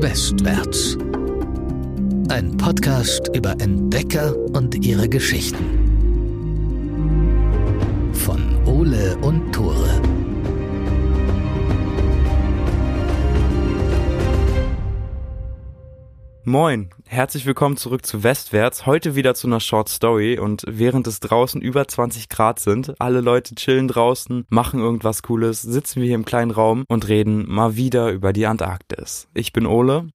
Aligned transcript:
Westwärts. 0.00 0.96
Ein 2.28 2.56
Podcast 2.56 3.34
über 3.34 3.50
Entdecker 3.60 4.32
und 4.52 4.86
ihre 4.86 5.08
Geschichten. 5.08 5.64
Von 8.12 8.40
Ole 8.64 9.16
und 9.22 9.52
Tore. 9.52 10.00
Moin, 16.48 16.88
herzlich 17.04 17.44
willkommen 17.44 17.76
zurück 17.76 18.06
zu 18.06 18.22
Westwärts. 18.22 18.86
Heute 18.86 19.14
wieder 19.14 19.34
zu 19.34 19.46
einer 19.46 19.60
Short 19.60 19.90
Story 19.90 20.38
und 20.38 20.64
während 20.66 21.06
es 21.06 21.20
draußen 21.20 21.60
über 21.60 21.86
20 21.86 22.30
Grad 22.30 22.58
sind, 22.58 22.98
alle 23.02 23.20
Leute 23.20 23.54
chillen 23.54 23.86
draußen, 23.86 24.46
machen 24.48 24.80
irgendwas 24.80 25.22
Cooles, 25.22 25.60
sitzen 25.60 26.00
wir 26.00 26.06
hier 26.06 26.14
im 26.14 26.24
kleinen 26.24 26.50
Raum 26.50 26.86
und 26.88 27.06
reden 27.06 27.44
mal 27.46 27.76
wieder 27.76 28.12
über 28.12 28.32
die 28.32 28.46
Antarktis. 28.46 29.28
Ich 29.34 29.52
bin 29.52 29.66
Ole. 29.66 30.08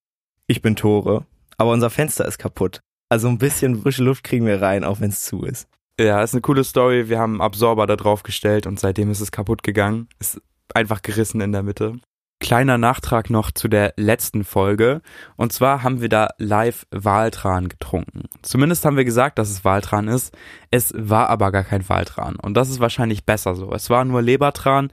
Ich 0.48 0.64
bin 0.64 0.76
Tore. 0.76 1.28
Aber 1.60 1.70
unser 1.70 1.92
Fenster 1.92 2.26
ist 2.28 2.40
kaputt. 2.40 2.80
Also 3.10 3.28
ein 3.28 3.38
bisschen 3.38 3.84
frische 3.84 4.04
Luft 4.04 4.24
kriegen 4.24 4.48
wir 4.48 4.60
rein, 4.60 4.84
auch 4.84 5.02
wenn 5.02 5.12
es 5.12 5.24
zu 5.24 5.44
ist. 5.44 5.68
Ja, 6.00 6.24
ist 6.24 6.34
eine 6.34 6.42
coole 6.42 6.64
Story. 6.64 7.10
Wir 7.10 7.20
haben 7.20 7.34
einen 7.34 7.42
Absorber 7.42 7.86
da 7.86 7.96
drauf 7.96 8.24
gestellt 8.24 8.66
und 8.66 8.80
seitdem 8.80 9.12
ist 9.12 9.22
es 9.22 9.32
kaputt 9.32 9.62
gegangen. 9.62 10.08
Ist 10.18 10.42
einfach 10.74 11.04
gerissen 11.04 11.42
in 11.42 11.52
der 11.52 11.62
Mitte. 11.62 12.00
Kleiner 12.44 12.78
Nachtrag 12.78 13.30
noch 13.30 13.52
zu 13.52 13.70
der 13.70 13.94
letzten 13.96 14.44
Folge. 14.44 15.02
Und 15.38 15.54
zwar 15.54 15.82
haben 15.82 16.02
wir 16.02 16.10
da 16.10 16.28
live 16.38 16.86
Waltran 16.92 17.70
getrunken. 17.70 18.24
Zumindest 18.42 18.84
haben 18.84 18.98
wir 18.98 19.06
gesagt, 19.06 19.40
dass 19.40 19.50
es 19.50 19.64
Waltran 19.64 20.10
ist. 20.10 20.36
Es 20.70 20.94
war 20.94 21.30
aber 21.30 21.54
gar 21.54 21.64
kein 21.64 21.88
Waltran. 21.88 22.36
Und 22.36 22.56
das 22.56 22.70
ist 22.70 22.82
wahrscheinlich 22.82 23.24
besser 23.24 23.56
so. 23.56 23.72
Es 23.72 23.90
war 23.90 24.04
nur 24.04 24.22
Lebertran. 24.22 24.92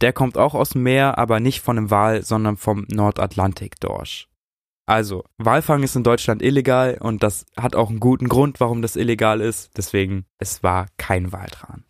Der 0.00 0.12
kommt 0.12 0.38
auch 0.38 0.54
aus 0.54 0.70
dem 0.70 0.84
Meer, 0.84 1.18
aber 1.18 1.40
nicht 1.40 1.60
von 1.60 1.74
dem 1.74 1.90
Wal, 1.90 2.22
sondern 2.22 2.56
vom 2.56 2.86
Nordatlantik-Dorsch. 2.88 4.28
Also, 4.86 5.24
Walfang 5.38 5.82
ist 5.82 5.96
in 5.96 6.04
Deutschland 6.04 6.40
illegal 6.40 6.98
und 7.00 7.24
das 7.24 7.46
hat 7.56 7.74
auch 7.74 7.90
einen 7.90 7.98
guten 7.98 8.28
Grund, 8.28 8.60
warum 8.60 8.80
das 8.80 8.94
illegal 8.94 9.40
ist. 9.40 9.76
Deswegen, 9.76 10.26
es 10.38 10.62
war 10.62 10.86
kein 10.98 11.32
Waltran. 11.32 11.82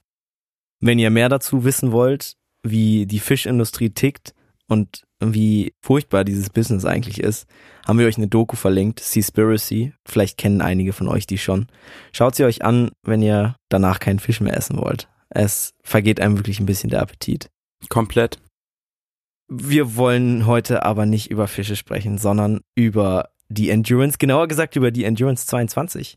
Wenn 0.81 0.99
ihr 0.99 1.11
mehr 1.11 1.29
dazu 1.29 1.65
wissen 1.65 1.93
wollt, 1.93 2.39
wie 2.63 3.05
die 3.05 3.21
Fischindustrie 3.21 3.91
tickt, 3.91 4.33
und 4.73 5.03
wie 5.21 5.75
furchtbar 5.83 6.25
dieses 6.25 6.49
Business 6.49 6.87
eigentlich 6.87 7.21
ist, 7.21 7.47
haben 7.87 7.99
wir 7.99 8.07
euch 8.07 8.17
eine 8.17 8.27
Doku 8.27 8.57
verlinkt, 8.57 9.01
Seaspiracy. 9.01 9.93
Vielleicht 10.09 10.39
kennen 10.39 10.63
einige 10.63 10.95
von 10.95 11.09
euch 11.09 11.27
die 11.27 11.39
schon. 11.39 11.67
Schaut 12.13 12.35
sie 12.35 12.45
euch 12.45 12.65
an, 12.65 12.91
wenn 13.03 13.23
ihr 13.23 13.55
danach 13.69 14.01
keinen 14.01 14.19
Fisch 14.19 14.41
mehr 14.41 14.57
essen 14.57 14.79
wollt. 14.79 15.09
Es 15.29 15.75
vergeht 15.83 16.21
einem 16.21 16.39
wirklich 16.39 16.59
ein 16.59 16.67
bisschen 16.67 16.91
der 16.91 17.03
Appetit. 17.03 17.51
Komplett. 17.91 18.39
Wir 19.49 19.97
wollen 19.97 20.47
heute 20.47 20.85
aber 20.85 21.05
nicht 21.05 21.31
über 21.31 21.49
Fische 21.49 21.77
sprechen, 21.77 22.17
sondern 22.17 22.61
über 22.75 23.29
die 23.49 23.69
Endurance, 23.69 24.17
genauer 24.19 24.49
gesagt 24.49 24.77
über 24.77 24.91
die 24.91 25.05
Endurance 25.05 25.47
22. 25.47 26.17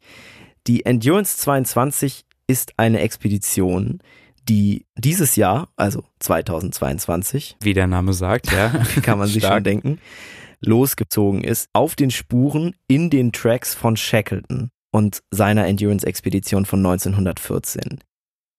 Die 0.68 0.86
Endurance 0.86 1.38
22 1.38 2.24
ist 2.48 2.74
eine 2.78 3.02
Expedition, 3.02 4.00
die 4.48 4.86
dieses 4.98 5.36
Jahr, 5.36 5.70
also 5.76 6.04
2022, 6.20 7.58
wie 7.62 7.74
der 7.74 7.88
Name 7.88 8.14
sagt, 8.14 8.52
ja, 8.52 8.70
kann 9.02 9.18
man 9.18 9.28
sich 9.28 9.44
schon 9.44 9.64
denken, 9.64 10.00
losgezogen 10.62 11.44
ist 11.44 11.70
auf 11.74 11.96
den 11.96 12.12
Spuren 12.12 12.76
in 12.88 13.10
den 13.10 13.32
Tracks 13.32 13.74
von 13.74 13.98
Shackleton 13.98 14.70
und 14.92 15.22
seiner 15.32 15.68
Endurance-Expedition 15.68 16.66
von 16.66 16.80
1914. 16.80 18.00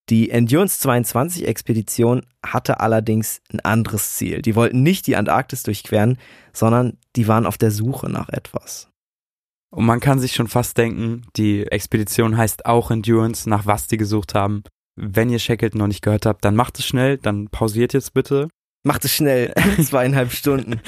Die 0.08 0.30
Endurance 0.30 0.78
22 0.78 1.48
Expedition 1.48 2.24
hatte 2.44 2.78
allerdings 2.78 3.40
ein 3.52 3.60
anderes 3.60 4.14
Ziel. 4.14 4.40
Die 4.40 4.54
wollten 4.54 4.82
nicht 4.82 5.08
die 5.08 5.16
Antarktis 5.16 5.64
durchqueren, 5.64 6.18
sondern 6.52 6.98
die 7.16 7.26
waren 7.26 7.46
auf 7.46 7.58
der 7.58 7.72
Suche 7.72 8.08
nach 8.08 8.28
etwas. 8.28 8.88
Und 9.74 9.84
man 9.84 9.98
kann 9.98 10.20
sich 10.20 10.34
schon 10.34 10.46
fast 10.46 10.78
denken, 10.78 11.26
die 11.36 11.66
Expedition 11.66 12.36
heißt 12.36 12.66
auch 12.66 12.92
Endurance, 12.92 13.48
nach 13.50 13.66
was 13.66 13.88
die 13.88 13.96
gesucht 13.96 14.34
haben. 14.34 14.62
Wenn 14.96 15.28
ihr 15.28 15.38
Shackleton 15.38 15.78
noch 15.78 15.86
nicht 15.86 16.02
gehört 16.02 16.26
habt, 16.26 16.44
dann 16.44 16.56
macht 16.56 16.78
es 16.78 16.86
schnell, 16.86 17.18
dann 17.18 17.48
pausiert 17.48 17.92
jetzt 17.92 18.14
bitte. 18.14 18.48
Macht 18.82 19.04
es 19.04 19.12
schnell, 19.12 19.52
zweieinhalb 19.82 20.32
Stunden. 20.32 20.80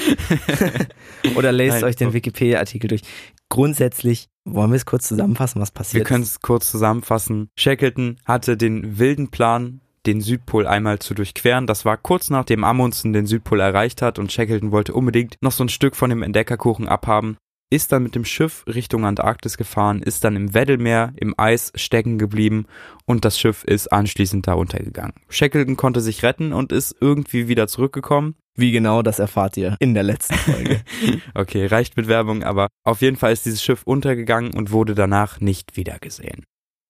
Oder 1.36 1.52
lest 1.52 1.80
Nein. 1.80 1.84
euch 1.84 1.96
den 1.96 2.12
Wikipedia-Artikel 2.12 2.88
durch. 2.88 3.02
Grundsätzlich 3.50 4.28
wollen 4.44 4.70
wir 4.70 4.76
es 4.76 4.86
kurz 4.86 5.08
zusammenfassen, 5.08 5.60
was 5.60 5.70
passiert. 5.70 6.00
Wir 6.00 6.04
können 6.04 6.22
es 6.22 6.40
kurz 6.40 6.70
zusammenfassen. 6.70 7.50
Shackleton 7.58 8.16
hatte 8.24 8.56
den 8.56 8.98
wilden 8.98 9.30
Plan, 9.30 9.80
den 10.06 10.20
Südpol 10.20 10.66
einmal 10.66 11.00
zu 11.00 11.12
durchqueren. 11.14 11.66
Das 11.66 11.84
war 11.84 11.96
kurz 11.96 12.30
nachdem 12.30 12.64
Amundsen 12.64 13.12
den 13.12 13.26
Südpol 13.26 13.60
erreicht 13.60 14.00
hat 14.00 14.18
und 14.18 14.32
Shackleton 14.32 14.72
wollte 14.72 14.94
unbedingt 14.94 15.36
noch 15.40 15.52
so 15.52 15.64
ein 15.64 15.68
Stück 15.68 15.96
von 15.96 16.08
dem 16.08 16.22
Entdeckerkuchen 16.22 16.88
abhaben 16.88 17.36
ist 17.70 17.92
dann 17.92 18.02
mit 18.02 18.14
dem 18.14 18.24
Schiff 18.24 18.64
Richtung 18.66 19.04
Antarktis 19.04 19.56
gefahren, 19.56 20.02
ist 20.02 20.24
dann 20.24 20.36
im 20.36 20.54
Weddellmeer 20.54 21.12
im 21.16 21.34
Eis 21.36 21.72
stecken 21.74 22.18
geblieben 22.18 22.66
und 23.04 23.24
das 23.24 23.38
Schiff 23.38 23.64
ist 23.64 23.92
anschließend 23.92 24.46
da 24.46 24.54
untergegangen. 24.54 25.14
Shackleton 25.28 25.76
konnte 25.76 26.00
sich 26.00 26.22
retten 26.22 26.52
und 26.52 26.72
ist 26.72 26.96
irgendwie 27.00 27.48
wieder 27.48 27.68
zurückgekommen. 27.68 28.36
Wie 28.54 28.72
genau, 28.72 29.02
das 29.02 29.18
erfahrt 29.18 29.56
ihr 29.56 29.76
in 29.78 29.94
der 29.94 30.02
letzten 30.02 30.34
Folge. 30.34 30.82
okay, 31.34 31.66
reicht 31.66 31.96
mit 31.96 32.08
Werbung, 32.08 32.42
aber 32.42 32.68
auf 32.84 33.02
jeden 33.02 33.16
Fall 33.16 33.32
ist 33.32 33.46
dieses 33.46 33.62
Schiff 33.62 33.82
untergegangen 33.84 34.54
und 34.54 34.72
wurde 34.72 34.94
danach 34.94 35.40
nicht 35.40 35.76
wiedergesehen. 35.76 36.44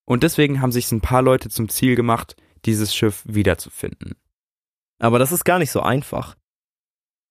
Und 0.07 0.23
deswegen 0.23 0.63
haben 0.63 0.73
sich 0.73 0.91
ein 0.91 1.03
paar 1.03 1.21
Leute 1.21 1.51
zum 1.51 1.69
Ziel 1.69 1.95
gemacht, 1.95 2.37
dieses 2.65 2.95
Schiff 2.95 3.23
wiederzufinden. 3.27 4.15
Aber 4.99 5.19
das 5.19 5.33
ist 5.33 5.45
gar 5.45 5.59
nicht 5.59 5.71
so 5.71 5.81
einfach. 5.81 6.38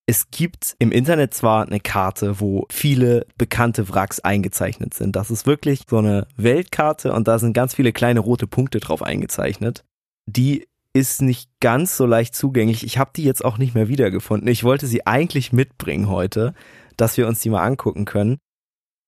Es 0.10 0.32
gibt 0.32 0.78
im 0.80 0.94
Internet 0.94 1.34
zwar 1.34 1.68
eine 1.68 1.82
Karte, 1.82 2.40
wo 2.40 2.66
viele 2.70 3.28
bekannte 3.38 3.90
Wracks 3.90 4.22
eingezeichnet 4.22 4.94
sind. 4.94 5.18
Das 5.18 5.30
ist 5.30 5.46
wirklich 5.46 5.82
so 5.90 5.98
eine 5.98 6.28
Weltkarte 6.38 7.12
und 7.12 7.28
da 7.28 7.40
sind 7.40 7.52
ganz 7.52 7.76
viele 7.76 7.92
kleine 7.92 8.22
rote 8.22 8.48
Punkte 8.48 8.80
drauf 8.80 9.04
eingezeichnet. 9.04 9.84
Die 10.26 10.66
ist 10.94 11.22
nicht 11.22 11.52
ganz 11.60 11.98
so 11.98 12.06
leicht 12.06 12.36
zugänglich. 12.36 12.86
Ich 12.86 12.98
habe 12.98 13.12
die 13.14 13.26
jetzt 13.26 13.44
auch 13.44 13.58
nicht 13.58 13.76
mehr 13.76 13.90
wiedergefunden. 13.90 14.48
Ich 14.48 14.64
wollte 14.64 14.88
sie 14.88 15.06
eigentlich 15.06 15.52
mitbringen 15.52 16.08
heute, 16.08 16.54
dass 16.96 17.18
wir 17.18 17.28
uns 17.28 17.42
die 17.42 17.50
mal 17.50 17.66
angucken 17.66 18.06
können. 18.06 18.38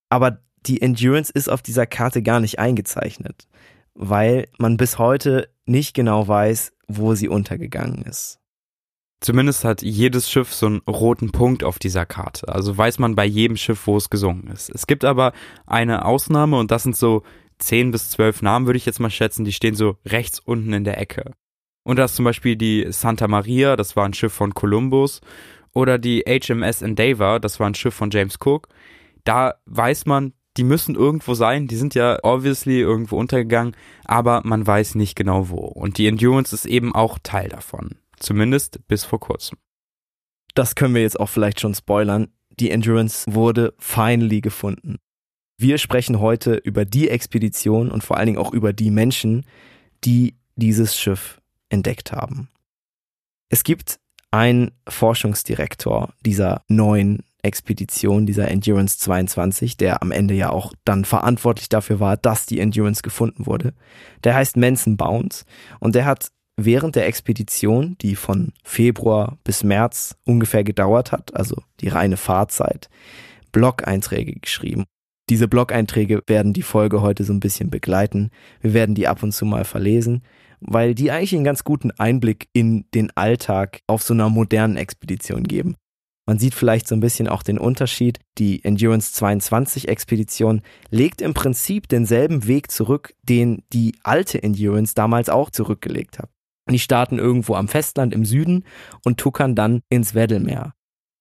Aber 0.09 0.39
die 0.65 0.81
Endurance 0.81 1.31
ist 1.33 1.49
auf 1.49 1.61
dieser 1.61 1.85
Karte 1.85 2.21
gar 2.21 2.41
nicht 2.41 2.59
eingezeichnet, 2.59 3.47
weil 3.93 4.49
man 4.57 4.75
bis 4.75 4.97
heute 4.97 5.49
nicht 5.65 5.93
genau 5.93 6.27
weiß, 6.27 6.73
wo 6.89 7.15
sie 7.15 7.29
untergegangen 7.29 8.01
ist. 8.01 8.39
Zumindest 9.21 9.65
hat 9.65 9.81
jedes 9.81 10.29
Schiff 10.29 10.53
so 10.53 10.67
einen 10.67 10.81
roten 10.87 11.31
Punkt 11.31 11.63
auf 11.63 11.77
dieser 11.77 12.05
Karte. 12.05 12.47
Also 12.47 12.77
weiß 12.77 12.99
man 12.99 13.15
bei 13.15 13.25
jedem 13.25 13.57
Schiff, 13.57 13.85
wo 13.85 13.97
es 13.97 14.09
gesungen 14.09 14.47
ist. 14.47 14.69
Es 14.69 14.87
gibt 14.87 15.03
aber 15.03 15.33
eine 15.65 16.05
Ausnahme 16.05 16.57
und 16.57 16.71
das 16.71 16.83
sind 16.83 16.95
so 16.95 17.23
zehn 17.57 17.91
bis 17.91 18.09
zwölf 18.09 18.41
Namen, 18.41 18.65
würde 18.65 18.77
ich 18.77 18.85
jetzt 18.85 18.99
mal 18.99 19.09
schätzen, 19.09 19.43
die 19.43 19.51
stehen 19.51 19.75
so 19.75 19.97
rechts 20.05 20.39
unten 20.39 20.71
in 20.71 20.85
der 20.85 20.99
Ecke. 20.99 21.33
Und 21.83 21.97
da 21.97 22.05
ist 22.05 22.15
zum 22.15 22.25
Beispiel 22.25 22.55
die 22.55 22.87
Santa 22.89 23.27
Maria, 23.27 23.75
das 23.75 23.95
war 23.95 24.05
ein 24.05 24.13
Schiff 24.13 24.33
von 24.33 24.53
Columbus, 24.53 25.21
oder 25.73 25.97
die 25.97 26.23
HMS 26.27 26.81
Endeavour, 26.81 27.39
das 27.39 27.59
war 27.59 27.67
ein 27.67 27.75
Schiff 27.75 27.93
von 27.93 28.09
James 28.11 28.37
Cook. 28.43 28.69
Da 29.23 29.55
weiß 29.65 30.05
man, 30.05 30.33
die 30.57 30.63
müssen 30.63 30.95
irgendwo 30.95 31.33
sein, 31.35 31.67
die 31.67 31.75
sind 31.75 31.95
ja 31.95 32.19
obviously 32.23 32.79
irgendwo 32.79 33.17
untergegangen, 33.17 33.75
aber 34.05 34.41
man 34.43 34.65
weiß 34.65 34.95
nicht 34.95 35.15
genau 35.15 35.49
wo. 35.49 35.59
Und 35.59 35.97
die 35.97 36.07
Endurance 36.07 36.55
ist 36.55 36.65
eben 36.65 36.95
auch 36.95 37.19
Teil 37.21 37.49
davon. 37.49 37.95
Zumindest 38.19 38.87
bis 38.87 39.03
vor 39.03 39.19
kurzem. 39.19 39.57
Das 40.55 40.75
können 40.75 40.95
wir 40.95 41.01
jetzt 41.01 41.19
auch 41.19 41.29
vielleicht 41.29 41.59
schon 41.59 41.73
spoilern. 41.73 42.27
Die 42.59 42.71
Endurance 42.71 43.31
wurde 43.33 43.73
finally 43.77 44.41
gefunden. 44.41 44.97
Wir 45.57 45.77
sprechen 45.77 46.19
heute 46.19 46.55
über 46.55 46.85
die 46.85 47.09
Expedition 47.09 47.91
und 47.91 48.03
vor 48.03 48.17
allen 48.17 48.27
Dingen 48.27 48.37
auch 48.37 48.53
über 48.53 48.73
die 48.73 48.91
Menschen, 48.91 49.45
die 50.03 50.35
dieses 50.55 50.97
Schiff 50.97 51.41
entdeckt 51.69 52.11
haben. 52.11 52.49
Es 53.49 53.63
gibt 53.63 53.99
einen 54.31 54.71
Forschungsdirektor 54.87 56.13
dieser 56.25 56.61
neuen 56.67 57.23
Expedition, 57.41 58.25
dieser 58.25 58.49
Endurance 58.49 58.99
22, 58.99 59.77
der 59.77 60.01
am 60.01 60.11
Ende 60.11 60.33
ja 60.33 60.49
auch 60.49 60.73
dann 60.83 61.05
verantwortlich 61.05 61.69
dafür 61.69 61.99
war, 61.99 62.17
dass 62.17 62.45
die 62.45 62.59
Endurance 62.59 63.01
gefunden 63.01 63.45
wurde. 63.45 63.73
Der 64.23 64.35
heißt 64.35 64.57
Manson 64.57 64.97
Bounds 64.97 65.45
und 65.79 65.95
der 65.95 66.05
hat 66.05 66.31
während 66.65 66.95
der 66.95 67.07
Expedition, 67.07 67.97
die 68.01 68.15
von 68.15 68.53
Februar 68.63 69.37
bis 69.43 69.63
März 69.63 70.15
ungefähr 70.25 70.63
gedauert 70.63 71.11
hat, 71.11 71.35
also 71.35 71.61
die 71.79 71.89
reine 71.89 72.17
Fahrzeit, 72.17 72.89
Blog-Einträge 73.51 74.33
geschrieben. 74.33 74.85
Diese 75.29 75.47
Blog-Einträge 75.47 76.23
werden 76.27 76.53
die 76.53 76.63
Folge 76.63 77.01
heute 77.01 77.23
so 77.23 77.33
ein 77.33 77.39
bisschen 77.39 77.69
begleiten. 77.69 78.31
Wir 78.61 78.73
werden 78.73 78.95
die 78.95 79.07
ab 79.07 79.21
und 79.21 79.31
zu 79.31 79.45
mal 79.45 79.63
verlesen, 79.63 80.23
weil 80.59 80.95
die 80.95 81.11
eigentlich 81.11 81.35
einen 81.35 81.43
ganz 81.43 81.63
guten 81.63 81.91
Einblick 81.91 82.49
in 82.53 82.85
den 82.93 83.15
Alltag 83.15 83.81
auf 83.87 84.01
so 84.01 84.13
einer 84.13 84.29
modernen 84.29 84.75
Expedition 84.75 85.43
geben. 85.43 85.75
Man 86.25 86.37
sieht 86.37 86.53
vielleicht 86.53 86.87
so 86.87 86.95
ein 86.95 86.99
bisschen 86.99 87.27
auch 87.27 87.41
den 87.41 87.57
Unterschied. 87.57 88.19
Die 88.37 88.63
Endurance 88.63 89.13
22 89.13 89.87
Expedition 89.87 90.61
legt 90.91 91.21
im 91.21 91.33
Prinzip 91.33 91.87
denselben 91.87 92.45
Weg 92.45 92.69
zurück, 92.69 93.15
den 93.23 93.63
die 93.73 93.95
alte 94.03 94.43
Endurance 94.43 94.93
damals 94.93 95.29
auch 95.29 95.49
zurückgelegt 95.49 96.19
hat. 96.19 96.29
Die 96.69 96.79
starten 96.79 97.17
irgendwo 97.17 97.55
am 97.55 97.67
Festland 97.67 98.13
im 98.13 98.25
Süden 98.25 98.65
und 99.03 99.19
tuckern 99.19 99.55
dann 99.55 99.81
ins 99.89 100.13
Weddellmeer. 100.13 100.73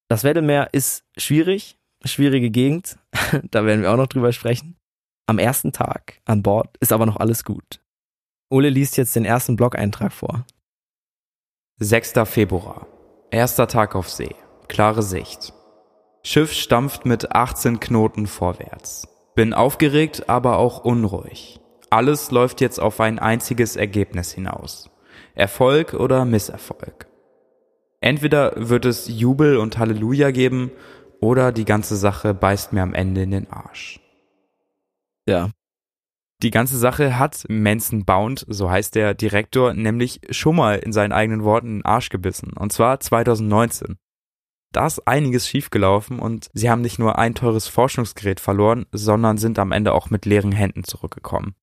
Das 0.09 0.25
Weddellmeer 0.25 0.71
ist 0.73 1.05
schwierig, 1.17 1.79
schwierige 2.05 2.51
Gegend. 2.51 2.99
da 3.51 3.65
werden 3.65 3.83
wir 3.83 3.93
auch 3.93 3.97
noch 3.97 4.07
drüber 4.07 4.33
sprechen. 4.33 4.77
Am 5.27 5.39
ersten 5.39 5.73
Tag 5.73 6.21
an 6.25 6.43
Bord 6.43 6.77
ist 6.81 6.93
aber 6.93 7.07
noch 7.07 7.17
alles 7.17 7.45
gut. 7.45 7.81
Ole 8.51 8.71
liest 8.71 8.97
jetzt 8.97 9.15
den 9.15 9.27
ersten 9.27 9.57
Blog-Eintrag 9.57 10.13
vor. 10.13 10.47
6. 11.81 12.15
Februar. 12.25 12.87
Erster 13.31 13.69
Tag 13.69 13.95
auf 13.95 14.09
See. 14.09 14.35
Klare 14.69 15.03
Sicht. 15.03 15.53
Schiff 16.23 16.53
stampft 16.53 17.05
mit 17.05 17.33
18 17.33 17.79
Knoten 17.79 18.27
vorwärts. 18.27 19.07
Bin 19.35 19.53
aufgeregt, 19.53 20.29
aber 20.29 20.57
auch 20.57 20.85
unruhig. 20.85 21.61
Alles 21.91 22.31
läuft 22.31 22.61
jetzt 22.61 22.81
auf 22.81 23.01
ein 23.01 23.19
einziges 23.19 23.77
Ergebnis 23.77 24.33
hinaus. 24.33 24.91
Erfolg 25.39 25.95
oder 25.95 26.25
Misserfolg. 26.25 27.07
Entweder 28.01 28.53
wird 28.57 28.85
es 28.85 29.09
Jubel 29.09 29.57
und 29.57 29.79
Halleluja 29.79 30.31
geben, 30.31 30.71
oder 31.21 31.53
die 31.53 31.65
ganze 31.65 31.97
Sache 31.97 32.35
beißt 32.35 32.73
mir 32.73 32.83
am 32.83 32.95
Ende 32.95 33.23
in 33.23 33.33
den 33.33 33.51
Arsch. 33.51 34.01
Ja. 35.27 35.51
Die 36.43 36.51
ganze 36.51 36.79
Sache 36.79 37.19
hat 37.19 37.45
Manson 37.49 38.05
Bound, 38.05 38.47
so 38.49 38.71
heißt 38.71 38.95
der 38.95 39.15
Direktor, 39.15 39.75
nämlich 39.75 40.21
schon 40.31 40.55
mal 40.55 40.79
in 40.79 40.93
seinen 40.93 41.11
eigenen 41.11 41.43
Worten 41.43 41.67
in 41.67 41.79
den 41.79 41.85
Arsch 41.85 42.11
gebissen. 42.11 42.53
Und 42.53 42.73
zwar 42.73 43.01
2019. 43.01 43.97
Da 44.71 44.87
ist 44.87 45.09
einiges 45.09 45.49
schiefgelaufen 45.49 46.21
und 46.21 46.51
sie 46.53 46.71
haben 46.71 46.83
nicht 46.83 46.99
nur 46.99 47.19
ein 47.19 47.35
teures 47.35 47.67
Forschungsgerät 47.67 48.39
verloren, 48.39 48.87
sondern 48.93 49.39
sind 49.39 49.59
am 49.59 49.73
Ende 49.73 49.93
auch 49.93 50.11
mit 50.11 50.27
leeren 50.27 50.53
Händen 50.53 50.85
zurückgekommen. 50.85 51.55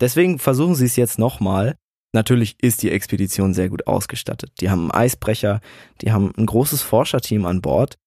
Deswegen 0.00 0.38
versuchen 0.38 0.76
sie 0.76 0.84
es 0.84 0.94
jetzt 0.94 1.18
nochmal. 1.18 1.76
Natürlich 2.12 2.56
ist 2.62 2.82
die 2.82 2.90
Expedition 2.90 3.52
sehr 3.52 3.68
gut 3.68 3.86
ausgestattet. 3.86 4.52
Die 4.60 4.70
haben 4.70 4.90
einen 4.90 5.02
Eisbrecher, 5.02 5.60
die 6.00 6.10
haben 6.10 6.32
ein 6.36 6.46
großes 6.46 6.82
Forscherteam 6.82 7.44
an 7.44 7.60
Bord. 7.60 7.98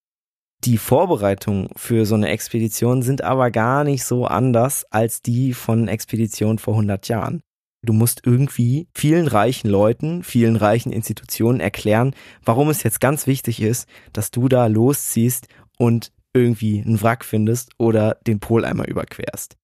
Die 0.63 0.77
Vorbereitungen 0.77 1.69
für 1.75 2.05
so 2.05 2.15
eine 2.15 2.29
Expedition 2.29 3.01
sind 3.01 3.23
aber 3.23 3.51
gar 3.51 3.83
nicht 3.83 4.03
so 4.03 4.25
anders 4.25 4.85
als 4.91 5.21
die 5.21 5.53
von 5.53 5.87
Expeditionen 5.87 6.59
vor 6.59 6.75
100 6.75 7.07
Jahren. 7.07 7.41
Du 7.83 7.93
musst 7.93 8.21
irgendwie 8.25 8.87
vielen 8.93 9.27
reichen 9.27 9.69
Leuten, 9.69 10.23
vielen 10.23 10.55
reichen 10.55 10.91
Institutionen 10.91 11.59
erklären, 11.59 12.13
warum 12.45 12.69
es 12.69 12.83
jetzt 12.83 13.01
ganz 13.01 13.25
wichtig 13.25 13.59
ist, 13.59 13.87
dass 14.13 14.29
du 14.29 14.47
da 14.47 14.67
losziehst 14.67 15.47
und 15.79 16.11
irgendwie 16.33 16.79
einen 16.81 17.01
Wrack 17.01 17.25
findest 17.25 17.71
oder 17.79 18.17
den 18.27 18.39
Pol 18.39 18.65
einmal 18.65 18.87
überquerst 18.87 19.57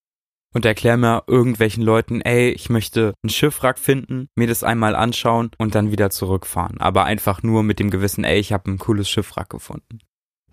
und 0.57 0.65
erklär 0.65 0.97
mir 0.97 1.23
irgendwelchen 1.27 1.83
Leuten, 1.83 2.19
ey, 2.19 2.49
ich 2.49 2.71
möchte 2.71 3.13
ein 3.23 3.29
Schiffwrack 3.29 3.77
finden, 3.77 4.27
mir 4.35 4.47
das 4.47 4.63
einmal 4.63 4.95
anschauen 4.95 5.51
und 5.59 5.75
dann 5.75 5.91
wieder 5.91 6.09
zurückfahren. 6.09 6.81
Aber 6.81 7.05
einfach 7.05 7.43
nur 7.43 7.61
mit 7.61 7.77
dem 7.77 7.91
Gewissen, 7.91 8.23
ey, 8.23 8.39
ich 8.39 8.53
habe 8.53 8.71
ein 8.71 8.79
cooles 8.79 9.07
Schiffwrack 9.07 9.51
gefunden. 9.51 9.99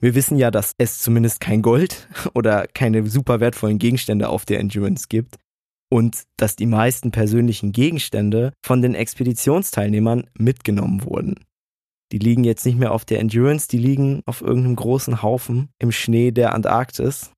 Wir 0.01 0.15
wissen 0.15 0.37
ja, 0.37 0.51
dass 0.51 0.75
es 0.77 0.99
zumindest 0.99 1.41
kein 1.41 1.62
Gold 1.62 2.06
oder 2.35 2.67
keine 2.75 3.06
super 3.06 3.41
wertvollen 3.41 3.79
Gegenstände 3.79 4.29
auf 4.29 4.45
der 4.45 4.61
Endurance 4.61 5.06
gibt 5.09 5.37
und 5.91 6.25
dass 6.37 6.55
die 6.55 6.67
meisten 6.67 7.11
persönlichen 7.11 7.73
Gegenstände 7.73 8.53
von 8.62 8.83
den 8.83 8.95
Expeditionsteilnehmern 8.95 10.29
mitgenommen 10.37 11.03
wurden. 11.05 11.37
Die 12.12 12.19
liegen 12.19 12.45
jetzt 12.45 12.67
nicht 12.67 12.79
mehr 12.79 12.93
auf 12.93 13.06
der 13.06 13.21
Endurance, 13.21 13.69
die 13.69 13.79
liegen 13.79 14.21
auf 14.27 14.43
irgendeinem 14.43 14.77
großen 14.77 15.23
Haufen 15.23 15.71
im 15.79 15.93
Schnee 15.93 16.31
der 16.31 16.53
Antarktis 16.53 17.31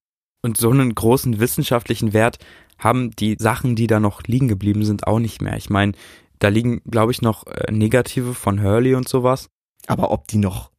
und 0.46 0.56
so 0.56 0.70
einen 0.70 0.94
großen 0.94 1.40
wissenschaftlichen 1.40 2.12
Wert 2.12 2.38
haben 2.78 3.10
die 3.10 3.37
Sachen, 3.38 3.75
die 3.75 3.88
da 3.88 4.00
noch 4.00 4.22
liegen 4.22 4.48
geblieben 4.48 4.84
sind, 4.84 5.06
auch 5.06 5.19
nicht 5.19 5.43
mehr. 5.43 5.56
Ich 5.56 5.70
meine, 5.70 5.93
da 6.38 6.48
liegen, 6.48 6.82
glaube 6.88 7.12
ich, 7.12 7.20
noch 7.20 7.46
äh, 7.46 7.72
Negative 7.72 8.32
von 8.32 8.62
Hurley 8.62 8.94
und 8.94 9.08
sowas. 9.08 9.48
Aber 9.87 10.10
ob 10.10 10.28
die 10.28 10.38
noch 10.38 10.70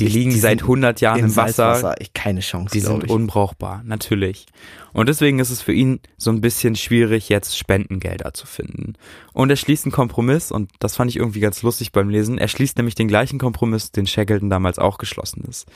die 0.00 0.08
liegen 0.08 0.30
die 0.30 0.38
seit 0.38 0.62
100 0.62 1.00
Jahren 1.00 1.20
im 1.20 1.36
Wasser. 1.36 1.94
keine 2.14 2.40
Chance. 2.40 2.72
Die 2.72 2.80
sind 2.80 3.04
ich. 3.04 3.10
unbrauchbar, 3.10 3.82
natürlich. 3.84 4.46
Und 4.92 5.08
deswegen 5.08 5.38
ist 5.38 5.50
es 5.50 5.62
für 5.62 5.72
ihn 5.72 6.00
so 6.16 6.30
ein 6.30 6.40
bisschen 6.40 6.76
schwierig, 6.76 7.28
jetzt 7.28 7.56
Spendengelder 7.56 8.32
zu 8.34 8.46
finden. 8.46 8.94
Und 9.32 9.50
er 9.50 9.56
schließt 9.56 9.84
einen 9.84 9.92
Kompromiss, 9.92 10.52
und 10.52 10.70
das 10.78 10.96
fand 10.96 11.10
ich 11.10 11.16
irgendwie 11.16 11.40
ganz 11.40 11.62
lustig 11.62 11.92
beim 11.92 12.08
Lesen. 12.08 12.38
Er 12.38 12.48
schließt 12.48 12.76
nämlich 12.76 12.94
den 12.94 13.08
gleichen 13.08 13.38
Kompromiss, 13.38 13.92
den 13.92 14.06
Shackleton 14.06 14.50
damals 14.50 14.78
auch 14.78 14.98
geschlossen 14.98 15.44
ist. 15.48 15.66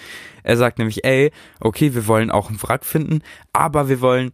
Er 0.43 0.57
sagt 0.57 0.79
nämlich, 0.79 1.05
ey, 1.05 1.31
okay, 1.61 1.95
wir 1.95 2.07
wollen 2.07 2.31
auch 2.31 2.49
einen 2.49 2.63
Wrack 2.63 2.85
finden, 2.85 3.23
aber 3.53 3.89
wir 3.89 4.01
wollen 4.01 4.33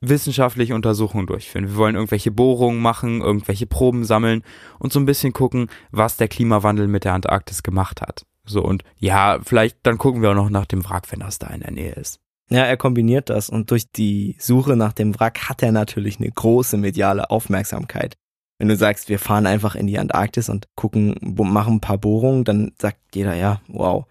wissenschaftliche 0.00 0.74
Untersuchungen 0.74 1.26
durchführen. 1.26 1.68
Wir 1.68 1.76
wollen 1.76 1.94
irgendwelche 1.94 2.30
Bohrungen 2.30 2.80
machen, 2.80 3.20
irgendwelche 3.20 3.66
Proben 3.66 4.04
sammeln 4.04 4.42
und 4.78 4.92
so 4.92 4.98
ein 4.98 5.06
bisschen 5.06 5.32
gucken, 5.32 5.68
was 5.90 6.16
der 6.16 6.28
Klimawandel 6.28 6.88
mit 6.88 7.04
der 7.04 7.14
Antarktis 7.14 7.62
gemacht 7.62 8.00
hat. 8.00 8.24
So 8.44 8.62
und 8.62 8.84
ja, 8.96 9.38
vielleicht 9.42 9.78
dann 9.82 9.98
gucken 9.98 10.22
wir 10.22 10.30
auch 10.30 10.34
noch 10.34 10.50
nach 10.50 10.66
dem 10.66 10.88
Wrack, 10.88 11.10
wenn 11.10 11.20
das 11.20 11.38
da 11.38 11.48
in 11.48 11.60
der 11.60 11.72
Nähe 11.72 11.92
ist. 11.92 12.20
Ja, 12.50 12.64
er 12.64 12.76
kombiniert 12.76 13.30
das 13.30 13.48
und 13.48 13.70
durch 13.70 13.90
die 13.90 14.36
Suche 14.38 14.74
nach 14.74 14.92
dem 14.92 15.18
Wrack 15.18 15.48
hat 15.48 15.62
er 15.62 15.70
natürlich 15.70 16.18
eine 16.18 16.30
große 16.30 16.76
mediale 16.76 17.30
Aufmerksamkeit. 17.30 18.16
Wenn 18.58 18.68
du 18.68 18.76
sagst, 18.76 19.08
wir 19.08 19.18
fahren 19.18 19.46
einfach 19.46 19.74
in 19.74 19.86
die 19.86 19.98
Antarktis 19.98 20.48
und 20.48 20.66
gucken, 20.74 21.14
machen 21.22 21.74
ein 21.74 21.80
paar 21.80 21.96
Bohrungen, 21.96 22.44
dann 22.44 22.72
sagt 22.78 22.98
jeder, 23.14 23.34
ja, 23.34 23.60
wow. 23.68 24.04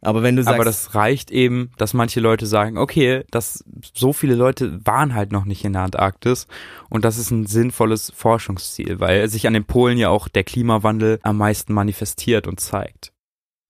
Aber 0.00 0.22
wenn 0.22 0.34
du 0.34 0.42
sagst. 0.42 0.54
Aber 0.54 0.64
das 0.64 0.94
reicht 0.94 1.30
eben, 1.30 1.70
dass 1.76 1.94
manche 1.94 2.20
Leute 2.20 2.46
sagen, 2.46 2.76
okay, 2.76 3.24
dass 3.30 3.64
so 3.94 4.12
viele 4.12 4.34
Leute 4.34 4.84
waren 4.84 5.14
halt 5.14 5.30
noch 5.30 5.44
nicht 5.44 5.64
in 5.64 5.74
der 5.74 5.82
Antarktis 5.82 6.48
und 6.90 7.04
das 7.04 7.18
ist 7.18 7.30
ein 7.30 7.46
sinnvolles 7.46 8.12
Forschungsziel, 8.14 8.98
weil 8.98 9.28
sich 9.28 9.46
an 9.46 9.52
den 9.52 9.64
Polen 9.64 9.98
ja 9.98 10.08
auch 10.08 10.28
der 10.28 10.44
Klimawandel 10.44 11.20
am 11.22 11.36
meisten 11.36 11.72
manifestiert 11.72 12.48
und 12.48 12.60
zeigt. 12.60 13.11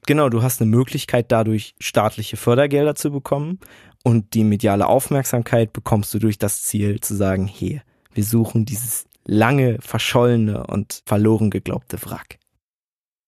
Genau, 0.06 0.28
du 0.28 0.42
hast 0.42 0.60
eine 0.60 0.70
Möglichkeit, 0.70 1.30
dadurch 1.30 1.74
staatliche 1.78 2.36
Fördergelder 2.36 2.94
zu 2.96 3.12
bekommen 3.12 3.60
und 4.02 4.34
die 4.34 4.42
mediale 4.42 4.86
Aufmerksamkeit 4.86 5.72
bekommst 5.72 6.12
du 6.12 6.18
durch 6.18 6.38
das 6.38 6.62
Ziel 6.62 7.00
zu 7.00 7.14
sagen, 7.14 7.46
hey, 7.46 7.82
wir 8.12 8.24
suchen 8.24 8.64
dieses 8.64 9.06
lange 9.24 9.78
verschollene 9.80 10.66
und 10.66 11.02
verloren 11.06 11.50
geglaubte 11.50 11.98
Wrack. 12.04 12.38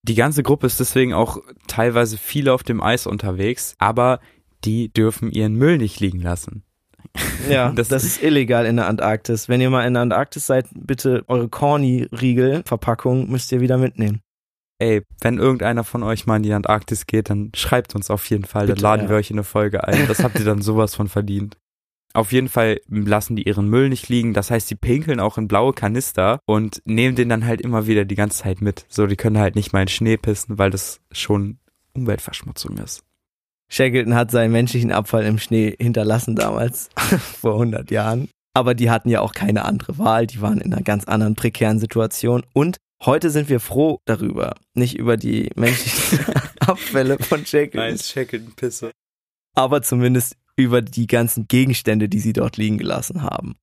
Die 0.03 0.17
ganze 0.17 0.43
Gruppe 0.43 0.67
ist 0.67 0.81
deswegen 0.81 1.15
auch 1.15 1.39
teilweise 1.69 2.19
viele 2.19 2.53
auf 2.53 2.65
dem 2.65 2.83
Eis 2.83 3.07
unterwegs, 3.07 3.77
aber 3.79 4.19
die 4.65 4.93
dürfen 4.93 5.31
ihren 5.31 5.55
Müll 5.55 5.79
nicht 5.79 6.01
liegen 6.01 6.21
lassen. 6.21 6.65
Ja, 7.49 7.71
das, 7.75 7.87
das, 7.87 8.03
ist 8.03 8.21
illegal 8.21 8.67
in 8.67 8.77
der 8.77 8.89
Antarktis. 8.89 9.49
Wenn 9.49 9.61
ihr 9.61 9.71
mal 9.71 9.87
in 9.87 9.95
der 9.95 10.03
Antarktis 10.03 10.47
seid, 10.47 10.67
bitte 10.75 11.25
eure 11.29 11.49
Corny-Riegel-Verpackung 11.49 13.31
müsst 13.31 13.53
ihr 13.53 13.61
wieder 13.61 13.79
mitnehmen 13.79 14.24
ey, 14.85 15.03
wenn 15.21 15.39
irgendeiner 15.39 15.85
von 15.85 16.03
euch 16.03 16.27
mal 16.27 16.37
in 16.37 16.43
die 16.43 16.53
Antarktis 16.53 17.07
geht, 17.07 17.31
dann 17.31 17.51
schreibt 17.55 17.95
uns 17.95 18.11
auf 18.11 18.29
jeden 18.29 18.45
Fall. 18.45 18.67
Bitte, 18.67 18.75
dann 18.75 18.83
laden 18.83 19.03
ja. 19.05 19.09
wir 19.11 19.17
euch 19.17 19.31
in 19.31 19.37
eine 19.37 19.45
Folge 19.45 19.87
ein. 19.87 20.07
Das 20.07 20.23
habt 20.23 20.39
ihr 20.39 20.45
dann 20.45 20.63
sowas 20.63 20.95
von 20.95 21.09
verdient. 21.09 21.57
Auf 22.13 22.31
jeden 22.31 22.49
Fall 22.49 22.81
lassen 22.87 23.35
die 23.35 23.43
ihren 23.43 23.69
Müll 23.69 23.89
nicht 23.89 24.09
liegen. 24.09 24.35
Das 24.35 24.51
heißt, 24.51 24.71
die 24.71 24.77
pinkeln 24.77 25.19
auch 25.19 25.37
in 25.37 25.49
blaue 25.49 25.73
Kanister 25.73 26.39
und 26.47 26.81
nehmen 26.85 27.17
den 27.17 27.29
dann 27.29 27.45
halt 27.45 27.61
immer 27.61 27.89
wieder 27.89 28.05
die 28.05 28.15
ganze 28.15 28.43
Zeit 28.45 28.61
mit. 28.61 28.87
So, 28.89 29.07
die 29.07 29.17
können 29.17 29.39
halt 29.39 29.57
nicht 29.57 29.73
mal 29.73 29.83
in 29.83 29.89
Schnee 29.89 30.17
pissen, 30.17 30.59
weil 30.59 30.71
das 30.71 31.01
schon 31.11 31.59
Umweltverschmutzung 31.95 32.79
ist. 32.79 33.03
Shackleton 33.69 34.15
hat 34.15 34.31
seinen 34.31 34.53
menschlichen 34.53 34.93
Abfall 34.93 35.25
im 35.25 35.39
Schnee 35.39 35.75
hinterlassen 35.81 36.37
damals, 36.37 36.91
vor 37.41 37.55
100 37.55 37.91
Jahren. 37.91 38.29
Aber 38.57 38.75
die 38.75 38.91
hatten 38.91 39.09
ja 39.09 39.21
auch 39.21 39.33
keine 39.33 39.65
andere 39.65 39.99
Wahl. 39.99 40.29
Die 40.29 40.41
waren 40.41 40.61
in 40.61 40.73
einer 40.73 40.83
ganz 40.83 41.07
anderen 41.07 41.35
prekären 41.35 41.81
Situation. 41.81 42.45
Und 42.53 42.77
Heute 43.03 43.31
sind 43.31 43.49
wir 43.49 43.61
froh 43.61 44.01
darüber, 44.05 44.55
nicht 44.73 44.97
über 44.97 45.17
die 45.17 45.51
menschlichen 45.57 46.25
Abfälle 46.61 47.19
von 47.19 47.45
Shackleton. 47.45 47.81
Nein, 47.81 47.99
Shackleton-Pisse. 47.99 48.93
Aber 49.55 49.83
zumindest 49.83 50.37
über 50.57 50.83
die 50.83 51.07
ganzen 51.07 51.47
Gegenstände, 51.49 52.09
die 52.09 52.21
sie 52.21 52.33
dort 52.33 52.57
liegen 52.57 52.79
gelassen 52.79 53.23
haben. 53.23 53.57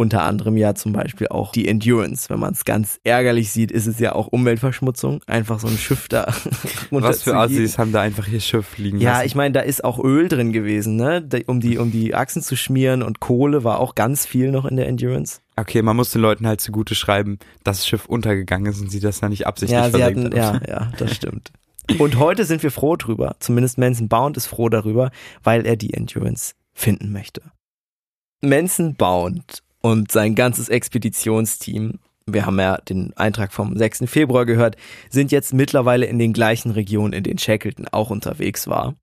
Unter 0.00 0.22
anderem 0.22 0.56
ja 0.56 0.74
zum 0.74 0.94
Beispiel 0.94 1.28
auch 1.28 1.52
die 1.52 1.68
Endurance. 1.68 2.30
Wenn 2.30 2.40
man 2.40 2.54
es 2.54 2.64
ganz 2.64 2.98
ärgerlich 3.04 3.52
sieht, 3.52 3.70
ist 3.70 3.86
es 3.86 3.98
ja 3.98 4.14
auch 4.14 4.28
Umweltverschmutzung. 4.28 5.20
Einfach 5.26 5.60
so 5.60 5.68
ein 5.68 5.76
Schiff 5.76 6.08
da. 6.08 6.32
Was 6.90 7.24
für 7.24 7.36
Assis 7.36 7.76
haben 7.76 7.92
da 7.92 8.00
einfach 8.00 8.26
ihr 8.26 8.40
Schiff 8.40 8.78
liegen 8.78 8.98
ja, 8.98 9.10
lassen? 9.10 9.20
Ja, 9.20 9.26
ich 9.26 9.34
meine, 9.34 9.52
da 9.52 9.60
ist 9.60 9.84
auch 9.84 10.02
Öl 10.02 10.28
drin 10.28 10.52
gewesen, 10.52 10.96
ne? 10.96 11.28
Um 11.44 11.60
die, 11.60 11.76
um 11.76 11.90
die 11.90 12.14
Achsen 12.14 12.40
zu 12.40 12.56
schmieren 12.56 13.02
und 13.02 13.20
Kohle 13.20 13.62
war 13.62 13.78
auch 13.78 13.94
ganz 13.94 14.24
viel 14.24 14.50
noch 14.50 14.64
in 14.64 14.76
der 14.76 14.88
Endurance. 14.88 15.40
Okay, 15.56 15.82
man 15.82 15.96
muss 15.96 16.12
den 16.12 16.22
Leuten 16.22 16.46
halt 16.46 16.62
zugute 16.62 16.94
schreiben, 16.94 17.38
dass 17.62 17.80
das 17.80 17.86
Schiff 17.86 18.06
untergegangen 18.06 18.72
ist 18.72 18.80
und 18.80 18.90
sie 18.90 19.00
das 19.00 19.20
ja 19.20 19.28
nicht 19.28 19.46
absichtlich 19.46 19.78
ja, 19.78 19.90
sie 19.90 20.02
hatten, 20.02 20.34
Ja, 20.34 20.62
ja, 20.66 20.92
das 20.96 21.14
stimmt. 21.14 21.52
Und 21.98 22.18
heute 22.18 22.46
sind 22.46 22.62
wir 22.62 22.70
froh 22.70 22.96
drüber. 22.96 23.36
Zumindest 23.38 23.76
Manson 23.76 24.08
Bound 24.08 24.38
ist 24.38 24.46
froh 24.46 24.70
darüber, 24.70 25.10
weil 25.42 25.66
er 25.66 25.76
die 25.76 25.92
Endurance 25.92 26.54
finden 26.72 27.12
möchte. 27.12 27.42
Manson 28.40 28.94
Bound 28.94 29.62
und 29.80 30.12
sein 30.12 30.34
ganzes 30.34 30.68
Expeditionsteam, 30.68 31.98
wir 32.26 32.46
haben 32.46 32.58
ja 32.60 32.76
den 32.78 33.16
Eintrag 33.16 33.52
vom 33.52 33.76
6. 33.76 34.04
Februar 34.06 34.46
gehört, 34.46 34.76
sind 35.08 35.32
jetzt 35.32 35.52
mittlerweile 35.52 36.06
in 36.06 36.18
den 36.18 36.32
gleichen 36.32 36.70
Regionen, 36.70 37.12
in 37.12 37.24
denen 37.24 37.38
Shackleton 37.38 37.88
auch 37.88 38.10
unterwegs 38.10 38.66
war. 38.68 38.94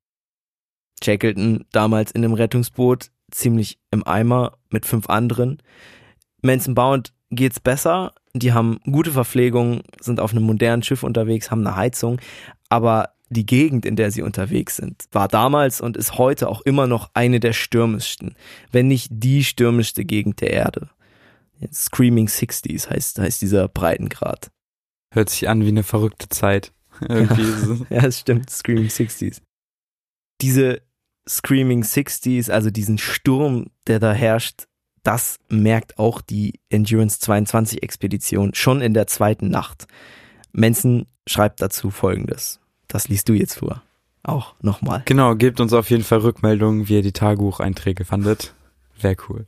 Shackleton 1.02 1.64
damals 1.72 2.10
in 2.12 2.24
einem 2.24 2.34
Rettungsboot, 2.34 3.10
ziemlich 3.30 3.78
im 3.90 4.06
Eimer 4.06 4.54
mit 4.70 4.86
fünf 4.86 5.08
anderen. 5.08 5.58
Manson 6.42 6.74
Bound 6.74 7.12
geht's 7.30 7.60
besser. 7.60 8.12
Die 8.34 8.52
haben 8.52 8.80
gute 8.90 9.10
Verpflegung, 9.10 9.82
sind 10.00 10.20
auf 10.20 10.32
einem 10.32 10.44
modernen 10.44 10.82
Schiff 10.82 11.02
unterwegs, 11.02 11.50
haben 11.50 11.66
eine 11.66 11.76
Heizung. 11.76 12.20
Aber 12.68 13.10
die 13.30 13.46
Gegend, 13.46 13.84
in 13.84 13.96
der 13.96 14.10
sie 14.10 14.22
unterwegs 14.22 14.76
sind, 14.76 15.04
war 15.12 15.28
damals 15.28 15.80
und 15.80 15.96
ist 15.96 16.18
heute 16.18 16.48
auch 16.48 16.62
immer 16.62 16.86
noch 16.86 17.10
eine 17.14 17.40
der 17.40 17.52
stürmischsten, 17.52 18.34
wenn 18.72 18.88
nicht 18.88 19.08
die 19.12 19.44
stürmischste 19.44 20.04
Gegend 20.04 20.40
der 20.40 20.50
Erde. 20.50 20.90
Screaming 21.72 22.28
Sixties 22.28 22.88
heißt, 22.88 23.18
heißt 23.18 23.42
dieser 23.42 23.68
Breitengrad. 23.68 24.50
Hört 25.12 25.30
sich 25.30 25.48
an 25.48 25.64
wie 25.64 25.68
eine 25.68 25.82
verrückte 25.82 26.28
Zeit. 26.28 26.72
Ja, 27.90 28.04
es 28.04 28.18
stimmt, 28.18 28.50
Screaming 28.50 28.90
Sixties. 28.90 29.40
Diese 30.40 30.82
Screaming 31.28 31.84
Sixties, 31.84 32.50
also 32.50 32.70
diesen 32.70 32.98
Sturm, 32.98 33.66
der 33.86 34.00
da 34.00 34.12
herrscht, 34.12 34.66
das 35.04 35.38
merkt 35.48 35.98
auch 35.98 36.20
die 36.20 36.60
Endurance 36.70 37.20
22 37.20 37.82
Expedition 37.82 38.52
schon 38.54 38.80
in 38.80 38.94
der 38.94 39.06
zweiten 39.06 39.48
Nacht. 39.48 39.86
Manson 40.52 41.06
schreibt 41.26 41.62
dazu 41.62 41.90
folgendes. 41.90 42.60
Das 42.88 43.08
liest 43.08 43.28
du 43.28 43.34
jetzt 43.34 43.54
vor. 43.54 43.82
Auch 44.22 44.54
nochmal. 44.60 45.02
Genau, 45.04 45.34
gebt 45.36 45.60
uns 45.60 45.72
auf 45.72 45.90
jeden 45.90 46.04
Fall 46.04 46.18
Rückmeldungen, 46.18 46.88
wie 46.88 46.96
ihr 46.96 47.02
die 47.02 47.12
Tagebucheinträge 47.12 48.04
fandet. 48.04 48.54
Wäre 49.00 49.16
cool. 49.28 49.46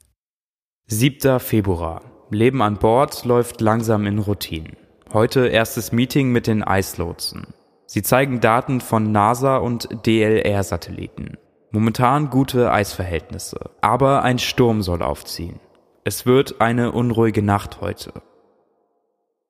7. 0.86 1.40
Februar. 1.40 2.02
Leben 2.30 2.62
an 2.62 2.76
Bord 2.76 3.24
läuft 3.24 3.60
langsam 3.60 4.06
in 4.06 4.18
Routinen. 4.18 4.76
Heute 5.12 5.48
erstes 5.48 5.90
Meeting 5.90 6.30
mit 6.30 6.46
den 6.46 6.62
Eislotsen. 6.62 7.48
Sie 7.86 8.02
zeigen 8.02 8.40
Daten 8.40 8.80
von 8.80 9.10
NASA 9.10 9.56
und 9.56 9.88
DLR-Satelliten. 10.06 11.36
Momentan 11.72 12.30
gute 12.30 12.72
Eisverhältnisse, 12.72 13.70
aber 13.80 14.22
ein 14.22 14.38
Sturm 14.38 14.82
soll 14.82 15.02
aufziehen. 15.02 15.58
Es 16.04 16.26
wird 16.26 16.60
eine 16.60 16.92
unruhige 16.92 17.42
Nacht 17.42 17.80
heute. 17.80 18.12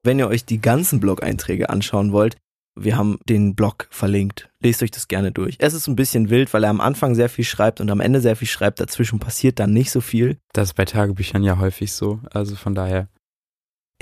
Wenn 0.02 0.18
ihr 0.18 0.28
euch 0.28 0.46
die 0.46 0.60
ganzen 0.60 1.00
Blog-Einträge 1.00 1.68
anschauen 1.68 2.12
wollt, 2.12 2.36
wir 2.82 2.96
haben 2.96 3.18
den 3.28 3.54
Blog 3.54 3.86
verlinkt. 3.90 4.50
Lest 4.60 4.82
euch 4.82 4.90
das 4.90 5.08
gerne 5.08 5.32
durch. 5.32 5.56
Es 5.58 5.74
ist 5.74 5.86
ein 5.86 5.96
bisschen 5.96 6.30
wild, 6.30 6.52
weil 6.54 6.64
er 6.64 6.70
am 6.70 6.80
Anfang 6.80 7.14
sehr 7.14 7.28
viel 7.28 7.44
schreibt 7.44 7.80
und 7.80 7.90
am 7.90 8.00
Ende 8.00 8.20
sehr 8.20 8.36
viel 8.36 8.48
schreibt. 8.48 8.80
Dazwischen 8.80 9.18
passiert 9.18 9.58
dann 9.58 9.72
nicht 9.72 9.90
so 9.90 10.00
viel. 10.00 10.38
Das 10.52 10.70
ist 10.70 10.74
bei 10.74 10.84
Tagebüchern 10.84 11.42
ja 11.42 11.58
häufig 11.58 11.92
so. 11.92 12.20
Also 12.30 12.56
von 12.56 12.74
daher. 12.74 13.08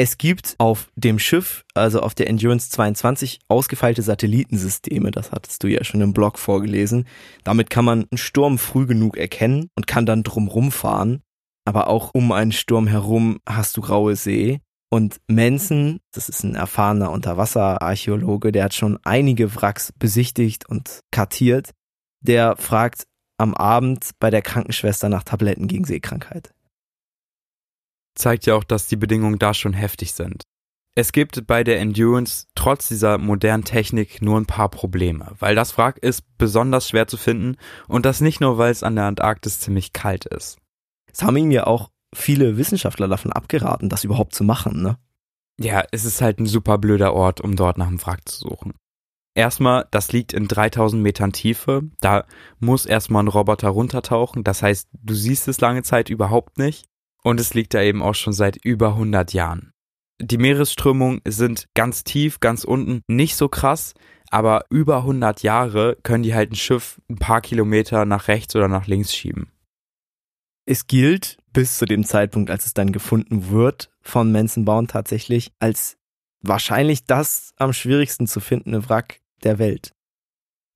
Es 0.01 0.17
gibt 0.17 0.55
auf 0.59 0.93
dem 0.95 1.19
Schiff, 1.19 1.65
also 1.75 2.01
auf 2.01 2.15
der 2.15 2.29
Endurance 2.29 2.71
22, 2.71 3.41
ausgefeilte 3.49 4.03
Satellitensysteme. 4.03 5.11
Das 5.11 5.33
hattest 5.33 5.65
du 5.65 5.67
ja 5.67 5.83
schon 5.83 6.01
im 6.01 6.13
Blog 6.13 6.39
vorgelesen. 6.39 7.09
Damit 7.43 7.69
kann 7.69 7.85
man 7.85 8.07
einen 8.09 8.19
Sturm 8.19 8.59
früh 8.59 8.87
genug 8.87 9.17
erkennen 9.17 9.71
und 9.75 9.89
kann 9.89 10.07
dann 10.07 10.23
drumrum 10.23 10.71
fahren. 10.71 11.21
Aber 11.65 11.89
auch 11.89 12.15
um 12.15 12.31
einen 12.31 12.53
Sturm 12.53 12.87
herum 12.87 13.41
hast 13.47 13.77
du 13.77 13.81
graue 13.81 14.15
See. 14.15 14.61
Und 14.91 15.21
Manson, 15.29 16.01
das 16.13 16.29
ist 16.29 16.45
ein 16.45 16.55
erfahrener 16.55 17.11
Unterwasserarchäologe, 17.11 18.53
der 18.53 18.65
hat 18.65 18.75
schon 18.75 18.99
einige 19.05 19.55
Wracks 19.55 19.93
besichtigt 19.93 20.69
und 20.69 21.01
kartiert. 21.11 21.71
Der 22.21 22.57
fragt 22.57 23.07
am 23.37 23.55
Abend 23.55 24.11
bei 24.19 24.31
der 24.31 24.43
Krankenschwester 24.43 25.09
nach 25.09 25.25
Tabletten 25.25 25.69
gegen 25.69 25.85
Seekrankheit 25.85 26.53
zeigt 28.19 28.47
ja 28.47 28.55
auch, 28.55 28.65
dass 28.65 28.87
die 28.87 28.97
Bedingungen 28.97 29.39
da 29.39 29.55
schon 29.55 29.73
heftig 29.73 30.13
sind. 30.13 30.43
Es 30.95 31.13
gibt 31.13 31.47
bei 31.47 31.63
der 31.63 31.79
Endurance 31.79 32.47
trotz 32.57 32.89
dieser 32.89 33.19
modernen 33.19 33.65
Technik 33.65 34.21
nur 34.21 34.39
ein 34.39 34.47
paar 34.47 34.69
Probleme, 34.69 35.33
weil 35.39 35.55
das 35.55 35.79
Wrack 35.79 35.99
ist 35.99 36.23
besonders 36.39 36.89
schwer 36.89 37.07
zu 37.07 37.17
finden 37.17 37.57
und 37.87 38.05
das 38.05 38.21
nicht 38.21 38.41
nur, 38.41 38.59
weil 38.59 38.73
es 38.73 38.83
an 38.83 38.97
der 38.97 39.05
Antarktis 39.05 39.61
ziemlich 39.61 39.93
kalt 39.93 40.27
ist. 40.27 40.59
Es 41.11 41.23
haben 41.23 41.37
ihm 41.37 41.53
ja 41.53 41.67
auch 41.67 41.91
viele 42.15 42.57
Wissenschaftler 42.57 43.09
davon 43.09 43.33
abgeraten, 43.33 43.89
das 43.89 44.05
überhaupt 44.05 44.35
zu 44.35 44.45
machen, 44.45 44.83
ne? 44.83 44.99
Ja, 45.61 45.83
es 45.91 46.05
ist 46.05 46.21
halt 46.21 46.39
ein 46.39 46.47
super 46.47 46.79
blöder 46.79 47.15
Ort, 47.15 47.41
um 47.41 47.57
dort 47.57 47.79
nach 47.79 47.89
einem 47.89 48.01
Wrack 48.05 48.29
zu 48.29 48.39
suchen. 48.49 48.75
Erstmal, 49.35 49.87
das 49.91 50.13
liegt 50.13 50.33
in 50.33 50.49
3000 50.49 51.03
Metern 51.03 51.33
Tiefe. 51.33 51.83
Da 52.01 52.27
muss 52.61 52.87
erstmal 52.87 53.25
ein 53.25 53.29
Roboter 53.29 53.69
runtertauchen. 53.69 54.45
Das 54.45 54.63
heißt, 54.63 54.89
du 54.93 55.15
siehst 55.15 55.49
es 55.49 55.61
lange 55.61 55.83
Zeit 55.83 56.11
überhaupt 56.11 56.59
nicht. 56.59 56.87
Und 57.23 57.41
es 57.41 57.55
liegt 57.55 57.75
da 57.75 57.83
eben 57.83 58.03
auch 58.03 58.15
schon 58.15 58.33
seit 58.33 58.57
über 58.65 58.91
100 58.91 59.33
Jahren. 59.33 59.73
Die 60.21 60.39
Meeresströmungen 60.39 61.21
sind 61.27 61.69
ganz 61.75 62.03
tief, 62.03 62.41
ganz 62.41 62.65
unten, 62.65 63.03
nicht 63.07 63.37
so 63.37 63.49
krass, 63.49 63.95
aber 64.31 64.65
über 64.71 64.99
100 64.99 65.43
Jahre 65.43 65.97
können 66.03 66.25
die 66.25 66.35
halt 66.35 66.53
ein 66.53 66.57
Schiff 66.57 67.01
ein 67.09 67.17
paar 67.17 67.41
Kilometer 67.41 68.05
nach 68.05 68.29
rechts 68.29 68.57
oder 68.57 68.67
nach 68.67 68.87
links 68.87 69.15
schieben. 69.15 69.53
Es 70.71 70.87
gilt 70.87 71.39
bis 71.55 71.79
zu 71.79 71.87
dem 71.87 72.05
Zeitpunkt, 72.05 72.51
als 72.51 72.67
es 72.67 72.75
dann 72.75 72.93
gefunden 72.93 73.49
wird 73.49 73.89
von 74.03 74.31
Manson 74.31 74.67
Bound 74.67 74.91
tatsächlich 74.91 75.51
als 75.61 75.97
wahrscheinlich 76.43 77.07
das 77.07 77.55
am 77.57 77.73
schwierigsten 77.73 78.27
zu 78.27 78.39
findende 78.41 78.87
Wrack 78.87 79.23
der 79.45 79.59
Welt. 79.59 79.95